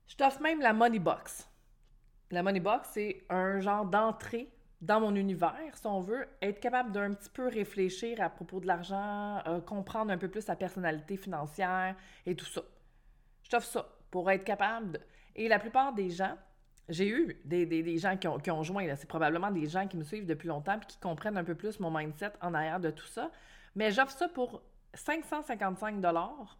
Je 0.07 0.15
t'offre 0.15 0.41
même 0.41 0.61
la 0.61 0.73
Money 0.73 0.99
Box. 0.99 1.49
La 2.31 2.43
Money 2.43 2.59
Box, 2.59 2.89
c'est 2.93 3.23
un 3.29 3.59
genre 3.59 3.85
d'entrée 3.85 4.49
dans 4.81 4.99
mon 4.99 5.15
univers, 5.15 5.71
si 5.73 5.87
on 5.87 6.01
veut, 6.01 6.27
être 6.41 6.59
capable 6.59 6.91
d'un 6.91 7.13
petit 7.13 7.29
peu 7.29 7.47
réfléchir 7.47 8.21
à 8.21 8.29
propos 8.29 8.59
de 8.59 8.67
l'argent, 8.67 9.41
euh, 9.47 9.59
comprendre 9.59 10.11
un 10.11 10.17
peu 10.17 10.27
plus 10.27 10.41
sa 10.41 10.55
personnalité 10.55 11.17
financière 11.17 11.95
et 12.25 12.35
tout 12.35 12.45
ça. 12.45 12.61
Je 13.43 13.49
t'offre 13.49 13.67
ça 13.67 13.87
pour 14.11 14.29
être 14.29 14.43
capable 14.43 14.91
de... 14.91 14.99
Et 15.35 15.47
la 15.47 15.59
plupart 15.59 15.93
des 15.93 16.09
gens, 16.09 16.37
j'ai 16.89 17.09
eu 17.09 17.41
des, 17.43 17.97
gens 17.97 18.17
qui 18.17 18.27
ont, 18.27 18.37
qui 18.37 18.51
ont 18.51 18.63
joint, 18.63 18.95
c'est 18.95 19.07
probablement 19.07 19.51
des 19.51 19.67
gens 19.67 19.87
qui 19.87 19.97
me 19.97 20.03
suivent 20.03 20.25
depuis 20.25 20.47
longtemps 20.47 20.79
et 20.79 20.85
qui 20.85 20.99
comprennent 20.99 21.37
un 21.37 21.43
peu 21.43 21.55
plus 21.55 21.79
mon 21.79 21.91
mindset 21.91 22.31
en 22.41 22.53
arrière 22.53 22.79
de 22.79 22.91
tout 22.91 23.07
ça. 23.07 23.31
Mais 23.75 23.91
j'offre 23.91 24.15
ça 24.17 24.27
pour 24.29 24.61
555 24.93 26.03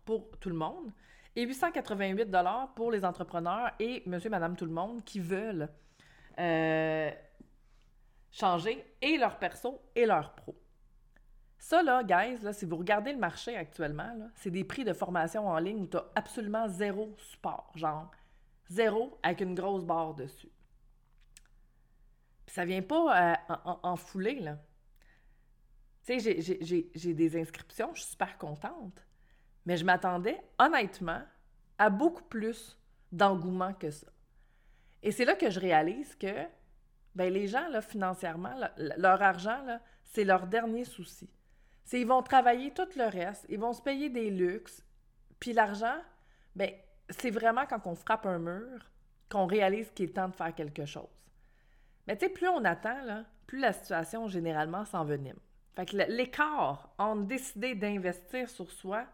pour 0.06 0.30
tout 0.40 0.50
le 0.50 0.56
monde 0.56 0.92
et 1.38 1.44
888 1.44 2.36
pour 2.76 2.92
les 2.92 3.06
entrepreneurs 3.06 3.72
et 3.80 4.02
monsieur, 4.08 4.32
madame, 4.32 4.56
tout 4.56 4.66
le 4.66 4.72
monde 4.72 5.04
qui 5.04 5.20
veulent 5.20 5.70
euh, 6.40 7.12
changer 8.32 8.84
et 9.04 9.18
leur 9.18 9.38
perso 9.38 9.80
et 9.96 10.08
leur 10.08 10.34
pro. 10.34 10.56
Ça, 11.60 11.84
là, 11.84 12.04
guys, 12.04 12.42
là, 12.42 12.54
si 12.54 12.66
vous 12.66 12.78
regardez 12.78 13.14
le 13.14 13.20
marché 13.20 13.56
actuellement, 13.56 14.18
c'est 14.34 14.50
des 14.50 14.64
prix 14.64 14.84
de 14.84 14.94
formation 14.94 15.48
en 15.48 15.60
ligne 15.60 15.84
où 15.84 15.88
tu 15.88 15.98
as 15.98 16.06
absolument 16.16 16.68
zéro 16.70 17.16
support. 17.20 17.72
Genre, 17.76 18.10
zéro 18.70 19.20
avec 19.22 19.42
une 19.42 19.54
grosse 19.54 19.86
barre 19.86 20.16
dessus. 20.16 20.50
Puis 22.48 22.56
ça 22.56 22.66
vient 22.66 22.82
pas 22.82 23.34
euh, 23.34 23.36
en, 23.84 23.96
foulée, 23.96 24.40
là. 24.40 24.58
Tu 26.04 26.20
sais, 26.20 26.42
j'ai 26.42 27.14
des 27.14 27.40
inscriptions, 27.40 27.94
je 27.94 28.02
suis 28.02 28.12
super 28.12 28.40
contente. 28.40 29.07
Mais 29.68 29.76
je 29.76 29.84
m'attendais, 29.84 30.42
honnêtement, 30.58 31.22
à 31.78 31.90
beaucoup 31.90 32.24
plus 32.24 32.80
d'engouement 33.12 33.74
que 33.74 33.92
ça. 33.92 34.08
Et 35.04 35.12
c'est 35.12 35.26
là 35.26 35.36
que 35.36 35.50
je 35.50 35.60
réalise 35.60 36.16
que 36.16 36.46
ben, 37.14 37.34
les 37.34 37.48
gens, 37.48 37.68
là, 37.68 37.82
financièrement, 37.82 38.56
leur 38.78 39.22
argent, 39.22 39.60
c'est 40.06 40.24
leur 40.24 40.48
dernier 40.48 40.86
souci. 40.86 41.30
C'est 41.84 42.00
ils 42.00 42.08
vont 42.08 42.24
travailler 42.24 42.72
tout 42.72 42.88
le 42.96 43.10
reste, 43.10 43.46
ils 43.50 43.60
vont 43.60 43.74
se 43.74 43.82
payer 43.82 44.10
des 44.10 44.30
luxes, 44.32 44.86
puis 45.38 45.52
l'argent, 45.52 45.98
ben, 46.56 46.72
c'est 47.10 47.32
vraiment 47.32 47.66
quand 47.66 47.88
on 47.88 47.96
frappe 47.96 48.26
un 48.26 48.40
mur 48.40 48.90
qu'on 49.30 49.48
réalise 49.48 49.92
qu'il 49.92 50.10
est 50.10 50.14
temps 50.14 50.30
de 50.30 50.36
faire 50.36 50.56
quelque 50.56 50.86
chose. 50.86 51.04
Mais 52.08 52.16
tu 52.16 52.26
sais, 52.26 52.32
plus 52.32 52.48
on 52.48 52.64
attend, 52.64 53.04
là, 53.04 53.26
plus 53.46 53.60
la 53.60 53.74
situation 53.74 54.30
généralement 54.30 54.86
s'envenime. 54.86 55.40
Fait 55.76 55.86
que 55.86 55.98
l'écart 55.98 56.90
entre 56.98 57.24
décider 57.24 57.76
d'investir 57.76 58.50
sur 58.50 58.72
soi 58.72 59.06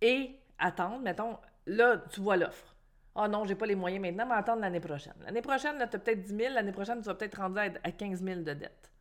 et 0.00 0.38
attendre, 0.58 1.00
mettons, 1.00 1.38
là, 1.66 1.98
tu 2.12 2.20
vois 2.20 2.36
l'offre. 2.36 2.74
Ah 3.14 3.22
oh 3.24 3.28
non, 3.28 3.44
j'ai 3.44 3.54
pas 3.54 3.66
les 3.66 3.74
moyens 3.74 4.00
maintenant, 4.00 4.26
mais 4.26 4.34
attendre 4.34 4.60
l'année 4.60 4.80
prochaine. 4.80 5.14
L'année 5.24 5.42
prochaine, 5.42 5.76
tu 5.76 5.82
as 5.82 5.86
peut-être 5.86 6.22
10 6.22 6.36
000, 6.36 6.54
l'année 6.54 6.72
prochaine, 6.72 6.98
tu 7.00 7.06
vas 7.06 7.14
peut-être 7.14 7.38
rendre 7.38 7.60
à 7.60 7.92
15 7.92 8.22
000 8.22 8.40
de 8.40 8.52
dette. 8.52 8.92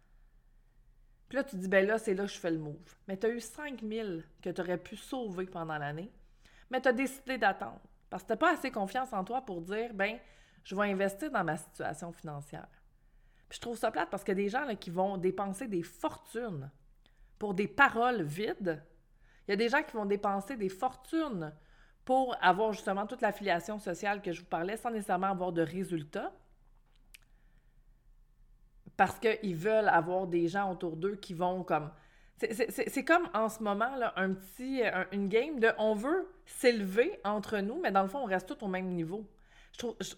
Puis 1.27 1.37
là, 1.37 1.43
tu 1.43 1.55
dis, 1.57 1.67
ben 1.67 1.85
là, 1.85 1.99
c'est 1.99 2.15
là 2.15 2.23
que 2.23 2.31
je 2.31 2.39
fais 2.39 2.49
le 2.49 2.57
move. 2.57 2.95
Mais 3.07 3.17
tu 3.17 3.27
as 3.27 3.29
eu 3.29 3.39
5 3.39 3.81
000 3.81 4.07
que 4.41 4.49
tu 4.49 4.61
aurais 4.61 4.79
pu 4.79 4.95
sauver 4.95 5.45
pendant 5.45 5.77
l'année, 5.77 6.11
mais 6.71 6.81
tu 6.81 6.87
as 6.87 6.93
décidé 6.93 7.37
d'attendre. 7.37 7.81
Parce 8.09 8.23
que 8.23 8.27
tu 8.27 8.33
n'as 8.33 8.37
pas 8.37 8.53
assez 8.53 8.71
confiance 8.71 9.13
en 9.13 9.23
toi 9.23 9.41
pour 9.41 9.61
dire, 9.61 9.93
ben, 9.93 10.17
je 10.63 10.75
vais 10.75 10.91
investir 10.91 11.29
dans 11.29 11.43
ma 11.43 11.57
situation 11.57 12.11
financière 12.11 12.67
je 13.51 13.59
trouve 13.59 13.77
ça 13.77 13.91
plate 13.91 14.09
parce 14.09 14.27
a 14.27 14.33
des 14.33 14.49
gens 14.49 14.65
là, 14.65 14.75
qui 14.75 14.89
vont 14.89 15.17
dépenser 15.17 15.67
des 15.67 15.83
fortunes 15.83 16.69
pour 17.37 17.53
des 17.53 17.67
paroles 17.67 18.21
vides. 18.21 18.81
Il 19.49 19.53
y 19.53 19.53
a 19.53 19.55
des 19.55 19.69
gens 19.69 19.81
qui 19.81 19.93
vont 19.93 20.05
dépenser 20.05 20.57
des 20.57 20.69
fortunes 20.69 21.51
pour 22.05 22.35
avoir 22.39 22.71
justement 22.71 23.07
toute 23.07 23.21
l'affiliation 23.21 23.79
sociale 23.79 24.21
que 24.21 24.31
je 24.31 24.41
vous 24.41 24.45
parlais 24.45 24.77
sans 24.77 24.91
nécessairement 24.91 25.31
avoir 25.31 25.51
de 25.51 25.63
résultats. 25.63 26.31
Parce 28.95 29.17
qu'ils 29.17 29.55
veulent 29.55 29.89
avoir 29.89 30.27
des 30.27 30.47
gens 30.47 30.71
autour 30.71 30.97
d'eux 30.97 31.15
qui 31.15 31.33
vont 31.33 31.63
comme... 31.63 31.89
C'est 32.37 33.03
comme 33.03 33.27
en 33.33 33.49
ce 33.49 33.63
moment, 33.63 33.95
là, 33.95 34.13
un 34.17 34.33
petit, 34.35 34.83
une 35.11 35.27
game 35.27 35.59
de 35.59 35.71
on 35.79 35.95
veut 35.95 36.31
s'élever 36.45 37.19
entre 37.23 37.57
nous, 37.57 37.81
mais 37.81 37.91
dans 37.91 38.03
le 38.03 38.07
fond, 38.07 38.19
on 38.19 38.25
reste 38.25 38.55
tous 38.55 38.63
au 38.63 38.69
même 38.69 38.89
niveau. 38.89 39.27
Je 39.73 39.79
trouve, 39.79 39.95
je, 39.99 40.13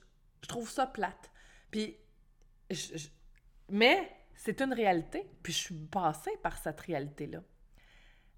trouve 0.46 0.70
ça 0.70 0.86
plate. 0.88 1.32
Puis, 1.72 1.96
mais 3.70 4.12
c'est 4.36 4.62
une 4.62 4.74
réalité, 4.74 5.26
puis 5.41 5.54
je 5.54 5.58
suis 5.58 5.76
passée 5.76 6.38
par 6.44 6.58
cette 6.58 6.82
réalité-là. 6.82 7.41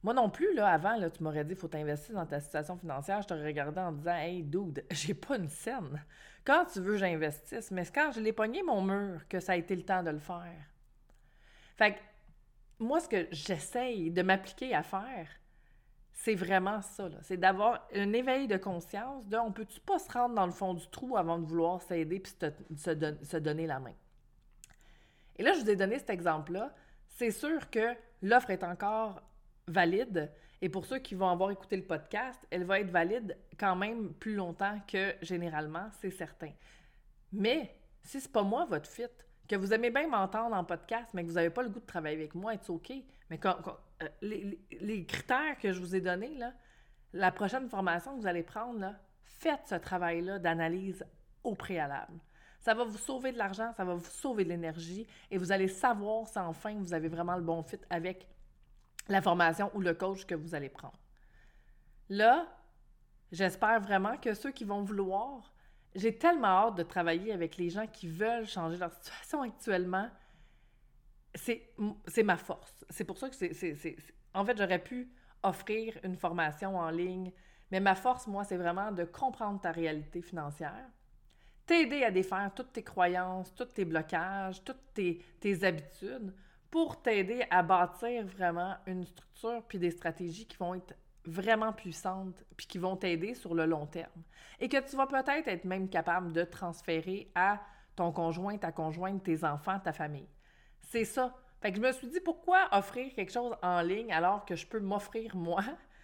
Moi 0.04 0.14
non 0.14 0.30
plus, 0.30 0.54
là, 0.54 0.68
avant, 0.68 0.98
là, 0.98 1.10
tu 1.10 1.24
m'aurais 1.24 1.46
dit, 1.46 1.56
faut 1.56 1.70
t'investir 1.70 2.16
dans 2.16 2.26
ta 2.26 2.42
situation 2.42 2.78
financière. 2.78 3.22
Je 3.22 3.28
t'aurais 3.28 3.46
regardé 3.46 3.80
en 3.80 3.94
disant, 3.94 4.16
hey, 4.16 4.44
dude, 4.44 4.84
j'ai 4.92 5.14
pas 5.14 5.38
une 5.38 5.50
scène. 5.50 6.04
Quand 6.44 6.66
tu 6.66 6.82
veux, 6.82 6.98
j'investisse. 6.98 7.72
Mais 7.72 7.86
c'est 7.86 7.96
quand 7.96 8.12
je 8.12 8.20
l'ai 8.20 8.34
pogné 8.34 8.64
mon 8.64 8.82
mur 8.82 9.28
que 9.30 9.40
ça 9.40 9.54
a 9.54 9.56
été 9.56 9.76
le 9.76 9.84
temps 9.84 10.04
de 10.04 10.10
le 10.10 10.20
faire. 10.20 10.60
Fait 11.78 11.94
que, 11.94 12.00
moi, 12.80 13.00
ce 13.00 13.08
que 13.08 13.28
j'essaye 13.32 14.12
de 14.12 14.22
m'appliquer 14.22 14.76
à 14.76 14.84
faire, 14.84 15.30
c'est 16.12 16.36
vraiment 16.36 16.82
ça. 16.82 17.10
C'est 17.22 17.38
d'avoir 17.38 17.88
un 17.96 18.12
éveil 18.12 18.48
de 18.48 18.58
conscience 18.58 19.28
de 19.28 19.38
on 19.38 19.54
peut-tu 19.54 19.80
pas 19.80 20.00
se 20.00 20.12
rendre 20.12 20.36
dans 20.36 20.46
le 20.46 20.52
fond 20.52 20.74
du 20.74 20.88
trou 20.90 21.16
avant 21.16 21.40
de 21.40 21.46
vouloir 21.46 21.82
s'aider 21.82 22.20
puis 22.20 22.34
se 22.76 23.38
donner 23.38 23.68
la 23.68 23.80
main? 23.80 23.96
Et 25.38 25.44
là, 25.44 25.54
je 25.54 25.62
vous 25.62 25.70
ai 25.70 25.76
donné 25.76 25.98
cet 25.98 26.10
exemple-là. 26.10 26.74
C'est 27.08 27.32
sûr 27.32 27.70
que 27.70 27.96
l'offre 28.22 28.50
est 28.50 28.64
encore 28.64 29.22
valide. 29.68 30.32
Et 30.62 30.70
pour 30.70 30.86
ceux 30.86 31.00
qui 31.00 31.16
vont 31.16 31.30
avoir 31.30 31.52
écouté 31.52 31.76
le 31.76 31.84
podcast, 31.84 32.40
elle 32.50 32.64
va 32.64 32.80
être 32.80 32.90
valide 32.90 33.38
quand 33.60 33.76
même 33.76 34.14
plus 34.14 34.36
longtemps 34.36 34.80
que 34.88 35.14
généralement, 35.22 35.90
c'est 36.00 36.12
certain. 36.12 36.52
Mais 37.32 37.76
si 38.04 38.22
c'est 38.22 38.32
pas 38.32 38.44
moi 38.44 38.66
votre 38.66 38.90
fit, 38.90 39.04
que 39.48 39.56
vous 39.56 39.74
aimez 39.74 39.90
bien 39.90 40.08
m'entendre 40.08 40.56
en 40.56 40.64
podcast, 40.64 41.10
mais 41.14 41.24
que 41.24 41.28
vous 41.28 41.36
n'avez 41.36 41.50
pas 41.50 41.64
le 41.64 41.70
goût 41.70 41.80
de 41.80 41.86
travailler 41.86 42.16
avec 42.16 42.36
moi, 42.36 42.54
c'est 42.62 42.70
OK. 42.70 42.94
Mais 43.30 43.38
quand, 43.38 43.58
euh, 44.02 44.08
les, 44.22 45.06
critères 45.06 45.58
que 45.60 45.72
je 45.72 45.80
vous 45.80 45.96
ai 45.96 46.02
donnés, 46.02 46.36
là, 46.38 46.54
la 47.12 47.32
prochaine 47.32 47.70
formation 47.70 48.16
que 48.16 48.22
vous 48.22 48.28
allez 48.28 48.44
prendre, 48.44 48.80
là, 48.80 48.96
faites 49.24 49.68
ce 49.68 49.76
travail-là 49.76 50.40
d'analyse 50.40 51.06
au 51.44 51.56
préalable. 51.56 52.20
Ça 52.60 52.74
va 52.74 52.86
vous 52.86 52.98
sauver 52.98 53.34
de 53.34 53.38
l'argent, 53.38 53.74
ça 53.76 53.84
va 53.84 53.94
vous 53.94 54.06
sauver 54.06 54.46
de 54.46 54.50
l'énergie 54.50 55.06
et 55.30 55.38
vous 55.38 55.52
allez 55.52 55.68
savoir 55.68 56.26
si 56.28 56.40
enfin 56.40 56.74
vous 56.76 56.94
avez 56.94 57.10
vraiment 57.10 57.36
le 57.36 57.42
bon 57.44 57.62
fit 57.62 57.80
avec 57.90 58.26
la 59.08 59.22
formation 59.22 59.72
ou 59.74 59.82
le 59.82 59.94
coach 59.94 60.26
que 60.26 60.36
vous 60.36 60.56
allez 60.56 60.70
prendre. 60.70 60.98
Là, 62.10 62.48
j'espère 63.32 63.82
vraiment 63.82 64.18
que 64.18 64.34
ceux 64.34 64.52
qui 64.52 64.64
vont 64.64 64.84
vouloir, 64.84 65.54
j'ai 65.96 66.18
tellement 66.18 66.68
hâte 66.68 66.76
de 66.76 66.84
travailler 66.84 67.32
avec 67.32 67.58
les 67.58 67.70
gens 67.70 67.88
qui 67.88 68.08
veulent 68.08 68.48
changer 68.48 68.78
leur 68.78 68.94
situation 68.94 69.42
actuellement. 69.42 70.10
C'est 71.36 72.24
ma 72.24 72.38
force. 72.38 72.86
C'est 72.90 73.04
pour 73.04 73.18
ça 73.18 73.30
que 73.30 73.36
c'est. 73.36 73.98
En 74.34 74.46
fait, 74.46 74.58
j'aurais 74.58 74.84
pu 74.84 75.12
offrir 75.44 75.98
une 76.04 76.16
formation 76.16 76.78
en 76.78 76.90
ligne, 76.90 77.32
mais 77.72 77.80
ma 77.80 77.96
force, 77.96 78.28
moi, 78.28 78.44
c'est 78.44 78.58
vraiment 78.58 78.92
de 78.92 79.04
comprendre 79.04 79.60
ta 79.60 79.72
réalité 79.72 80.22
financière, 80.22 80.90
t'aider 81.66 82.04
à 82.04 82.12
défaire 82.12 82.52
toutes 82.56 82.74
tes 82.74 82.84
croyances, 82.84 83.54
tous 83.54 83.66
tes 83.66 83.86
blocages, 83.86 84.64
toutes 84.64 84.94
tes, 84.94 85.64
habitudes 85.64 86.34
pour 86.74 87.00
t'aider 87.04 87.46
à 87.52 87.62
bâtir 87.62 88.26
vraiment 88.26 88.74
une 88.88 89.06
structure 89.06 89.62
puis 89.68 89.78
des 89.78 89.92
stratégies 89.92 90.48
qui 90.48 90.58
vont 90.58 90.74
être 90.74 90.96
vraiment 91.24 91.72
puissantes 91.72 92.44
puis 92.58 92.66
qui 92.66 92.80
vont 92.80 92.98
t'aider 92.98 93.36
sur 93.36 93.54
le 93.54 93.68
long 93.68 93.86
terme. 93.86 94.24
Et 94.60 94.68
que 94.68 94.78
tu 94.90 94.96
vas 94.96 95.06
peut-être 95.06 95.48
être 95.48 95.66
même 95.66 95.88
capable 95.88 96.34
de 96.34 96.44
transférer 96.44 97.32
à 97.36 97.62
ton 97.96 98.12
conjoint, 98.12 98.58
ta 98.58 98.72
conjointe, 98.72 99.22
tes 99.22 99.44
enfants, 99.44 99.80
ta 99.82 99.94
famille. 99.94 100.28
C'est 100.80 101.06
ça. 101.06 101.36
Fait 101.62 101.70
que 101.72 101.78
je 101.78 101.82
me 101.84 101.92
suis 101.92 102.08
dit, 102.08 102.20
pourquoi 102.20 102.68
offrir 102.72 103.14
quelque 103.14 103.32
chose 103.32 103.56
en 103.62 103.82
ligne 103.82 104.12
alors 104.12 104.44
que 104.44 104.56
je 104.56 104.66
peux 104.66 104.80
m'offrir 104.80 105.36
moi 105.36 105.62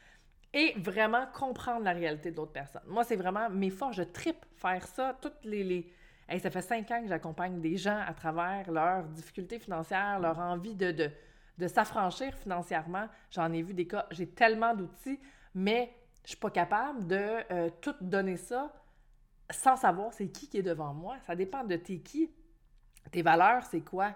et 0.54 0.76
vraiment 0.78 1.26
comprendre 1.34 1.84
la 1.84 1.94
réalité 1.94 2.30
de 2.30 2.38
l'autre 2.38 2.54
personne? 2.54 2.84
Moi, 2.86 3.04
c'est 3.04 3.16
vraiment 3.16 3.50
mes 3.50 3.72
forces. 3.72 3.96
Je 3.96 4.04
tripe 4.04 4.46
faire 4.54 4.86
ça. 4.86 5.18
Toutes 5.20 5.44
les. 5.46 5.64
les... 5.64 5.92
ça 6.38 6.52
fait 6.52 6.62
cinq 6.62 6.92
ans 6.92 7.02
que 7.02 7.08
j'accompagne 7.08 7.60
des 7.60 7.78
gens 7.78 8.00
à 8.06 8.14
travers 8.14 8.70
leurs 8.72 9.06
difficultés 9.06 9.58
financières, 9.58 10.20
leur 10.20 10.38
envie 10.38 10.76
de, 10.76 10.92
de, 10.92 11.10
de 11.58 11.68
s'affranchir 11.68 12.36
financièrement. 12.36 13.08
J'en 13.32 13.52
ai 13.52 13.64
vu 13.64 13.74
des 13.74 13.88
cas. 13.88 14.06
J'ai 14.12 14.28
tellement 14.28 14.76
d'outils, 14.76 15.20
mais 15.56 15.92
je 16.24 16.30
suis 16.30 16.38
pas 16.38 16.52
capable 16.52 17.08
de 17.08 17.20
euh, 17.52 17.70
tout 17.82 17.96
donner 18.02 18.38
ça 18.38 18.72
sans 19.52 19.76
savoir 19.76 20.14
c'est 20.14 20.28
qui 20.28 20.48
qui 20.48 20.58
est 20.58 20.64
devant 20.64 20.94
moi. 20.94 21.18
Ça 21.26 21.36
dépend 21.36 21.64
de 21.64 21.76
tes 21.76 22.00
qui. 22.00 22.32
Tes 23.12 23.22
valeurs, 23.22 23.64
c'est 23.64 23.82
quoi? 23.82 24.14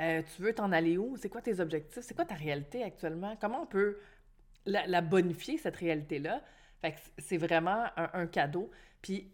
Euh, 0.00 0.22
tu 0.34 0.42
veux 0.42 0.54
t'en 0.54 0.72
aller 0.72 0.98
où? 0.98 1.16
C'est 1.16 1.28
quoi 1.28 1.40
tes 1.40 1.60
objectifs? 1.60 2.02
C'est 2.02 2.14
quoi 2.14 2.24
ta 2.24 2.34
réalité 2.34 2.82
actuellement? 2.82 3.36
Comment 3.40 3.62
on 3.62 3.66
peut 3.66 3.98
la, 4.66 5.00
bonifier, 5.00 5.56
cette 5.56 5.76
réalité-là? 5.76 6.42
Fait 6.80 6.92
que 6.92 6.98
c'est 7.18 7.38
vraiment 7.38 7.86
un, 7.96 8.26
cadeau. 8.26 8.70
Puis, 9.00 9.32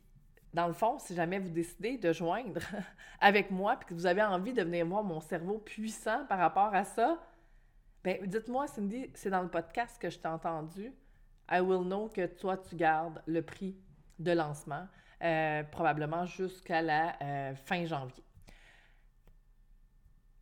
dans 0.52 0.66
le 0.66 0.72
fond, 0.72 0.98
si 0.98 1.14
jamais 1.14 1.38
vous 1.38 1.48
décidez 1.48 1.96
de 1.96 2.12
joindre 2.12 2.60
avec 3.20 3.50
moi, 3.50 3.76
puis 3.76 3.88
que 3.88 3.94
vous 3.94 4.06
avez 4.06 4.22
envie 4.22 4.52
de 4.52 4.62
venir 4.62 4.86
voir 4.86 5.04
mon 5.04 5.20
cerveau 5.20 5.58
puissant 5.58 6.24
par 6.26 6.38
rapport 6.38 6.74
à 6.74 6.84
ça, 6.84 7.18
ben 8.02 8.18
dites-moi, 8.26 8.66
Cindy, 8.66 9.10
c'est 9.14 9.30
dans 9.30 9.42
le 9.42 9.48
podcast 9.48 10.00
que 10.00 10.10
je 10.10 10.18
t'ai 10.18 10.28
entendu. 10.28 10.92
I 11.50 11.60
will 11.60 11.84
know 11.84 12.08
que 12.08 12.26
toi, 12.26 12.56
tu 12.56 12.74
gardes 12.76 13.22
le 13.26 13.42
prix 13.42 13.76
de 14.18 14.32
lancement, 14.32 14.86
euh, 15.22 15.62
probablement 15.64 16.24
jusqu'à 16.24 16.82
la 16.82 17.14
euh, 17.22 17.54
fin 17.54 17.84
janvier. 17.84 18.24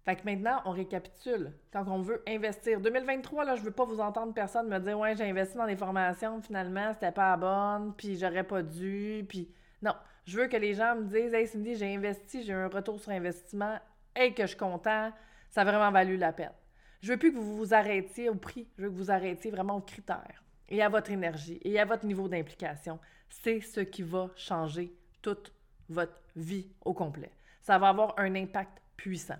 Fait 0.04 0.16
que 0.16 0.24
maintenant, 0.24 0.62
on 0.64 0.70
récapitule. 0.70 1.52
Quand 1.70 1.86
on 1.88 2.00
veut 2.00 2.22
investir. 2.26 2.80
2023, 2.80 3.44
là, 3.44 3.56
je 3.56 3.62
veux 3.62 3.70
pas 3.70 3.84
vous 3.84 4.00
entendre 4.00 4.32
personne 4.32 4.68
me 4.68 4.78
dire 4.78 4.98
Ouais, 4.98 5.14
j'ai 5.14 5.28
investi 5.28 5.56
dans 5.56 5.66
des 5.66 5.76
formations, 5.76 6.40
finalement, 6.40 6.94
c'était 6.94 7.12
pas 7.12 7.32
la 7.32 7.36
bonne, 7.36 7.94
puis 7.94 8.16
j'aurais 8.16 8.44
pas 8.44 8.62
dû, 8.62 9.26
puis. 9.28 9.52
Non. 9.82 9.94
Je 10.24 10.38
veux 10.38 10.46
que 10.46 10.56
les 10.56 10.74
gens 10.74 10.96
me 10.96 11.04
disent 11.04 11.32
Hey 11.32 11.46
Cindy, 11.46 11.76
j'ai 11.76 11.94
investi, 11.94 12.42
j'ai 12.42 12.52
un 12.52 12.68
retour 12.68 13.00
sur 13.00 13.12
investissement, 13.12 13.78
hey, 14.14 14.34
que 14.34 14.42
je 14.42 14.48
suis 14.48 14.56
content, 14.56 15.12
ça 15.48 15.62
a 15.62 15.64
vraiment 15.64 15.90
valu 15.90 16.16
la 16.16 16.32
peine. 16.32 16.52
Je 17.00 17.12
veux 17.12 17.16
plus 17.16 17.32
que 17.32 17.38
vous 17.38 17.56
vous 17.56 17.74
arrêtiez 17.74 18.28
au 18.28 18.34
prix, 18.34 18.68
je 18.76 18.84
veux 18.84 18.90
que 18.90 18.94
vous 18.94 19.10
arrêtiez 19.10 19.50
vraiment 19.50 19.76
aux 19.76 19.80
critères 19.80 20.42
et 20.68 20.82
à 20.82 20.88
votre 20.88 21.10
énergie 21.10 21.58
et 21.62 21.78
à 21.78 21.84
votre 21.84 22.04
niveau 22.04 22.28
d'implication. 22.28 22.98
C'est 23.30 23.60
ce 23.60 23.80
qui 23.80 24.02
va 24.02 24.28
changer 24.36 24.92
toute 25.22 25.52
votre 25.88 26.20
vie 26.36 26.68
au 26.84 26.92
complet. 26.92 27.30
Ça 27.62 27.78
va 27.78 27.88
avoir 27.88 28.14
un 28.18 28.34
impact 28.34 28.82
puissant. 28.96 29.38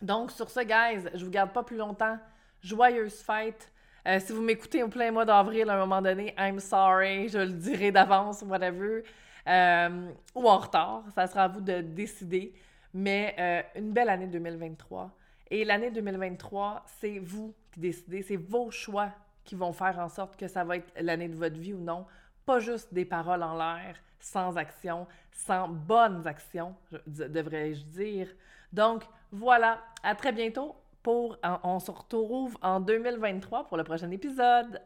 Donc, 0.00 0.30
sur 0.30 0.50
ce, 0.50 0.60
guys, 0.60 1.08
je 1.14 1.24
vous 1.24 1.30
garde 1.30 1.52
pas 1.52 1.62
plus 1.62 1.76
longtemps. 1.76 2.18
Joyeuse 2.62 3.20
fête. 3.20 3.70
Euh, 4.06 4.20
si 4.20 4.32
vous 4.32 4.42
m'écoutez 4.42 4.82
au 4.82 4.88
plein 4.88 5.10
mois 5.10 5.24
d'avril, 5.24 5.68
à 5.70 5.74
un 5.74 5.78
moment 5.78 6.02
donné, 6.02 6.34
I'm 6.38 6.60
sorry, 6.60 7.28
je 7.28 7.38
le 7.38 7.52
dirai 7.52 7.90
d'avance, 7.90 8.42
whatever. 8.42 9.02
Euh, 9.46 10.10
ou 10.34 10.48
en 10.48 10.58
retard, 10.58 11.04
ça 11.14 11.26
sera 11.26 11.44
à 11.44 11.48
vous 11.48 11.60
de 11.60 11.80
décider. 11.80 12.54
Mais 12.92 13.34
euh, 13.38 13.62
une 13.78 13.92
belle 13.92 14.08
année 14.08 14.26
2023. 14.26 15.10
Et 15.50 15.64
l'année 15.64 15.90
2023, 15.90 16.84
c'est 17.00 17.18
vous 17.18 17.54
qui 17.72 17.80
décidez, 17.80 18.22
c'est 18.22 18.36
vos 18.36 18.70
choix 18.70 19.10
qui 19.44 19.54
vont 19.54 19.72
faire 19.72 19.98
en 19.98 20.08
sorte 20.08 20.36
que 20.36 20.48
ça 20.48 20.64
va 20.64 20.76
être 20.76 20.92
l'année 21.00 21.28
de 21.28 21.36
votre 21.36 21.56
vie 21.56 21.74
ou 21.74 21.80
non. 21.80 22.06
Pas 22.46 22.60
juste 22.60 22.92
des 22.94 23.04
paroles 23.04 23.42
en 23.42 23.56
l'air, 23.56 23.96
sans 24.20 24.56
action, 24.56 25.06
sans 25.32 25.68
bonnes 25.68 26.26
actions, 26.26 26.74
devrais-je 27.06 27.84
dire. 27.84 28.28
Donc, 28.72 29.04
voilà, 29.30 29.80
à 30.02 30.14
très 30.14 30.32
bientôt 30.32 30.74
pour, 31.02 31.38
on 31.62 31.78
se 31.78 31.90
retrouve 31.90 32.56
en 32.62 32.80
2023 32.80 33.66
pour 33.66 33.76
le 33.76 33.84
prochain 33.84 34.10
épisode. 34.10 34.80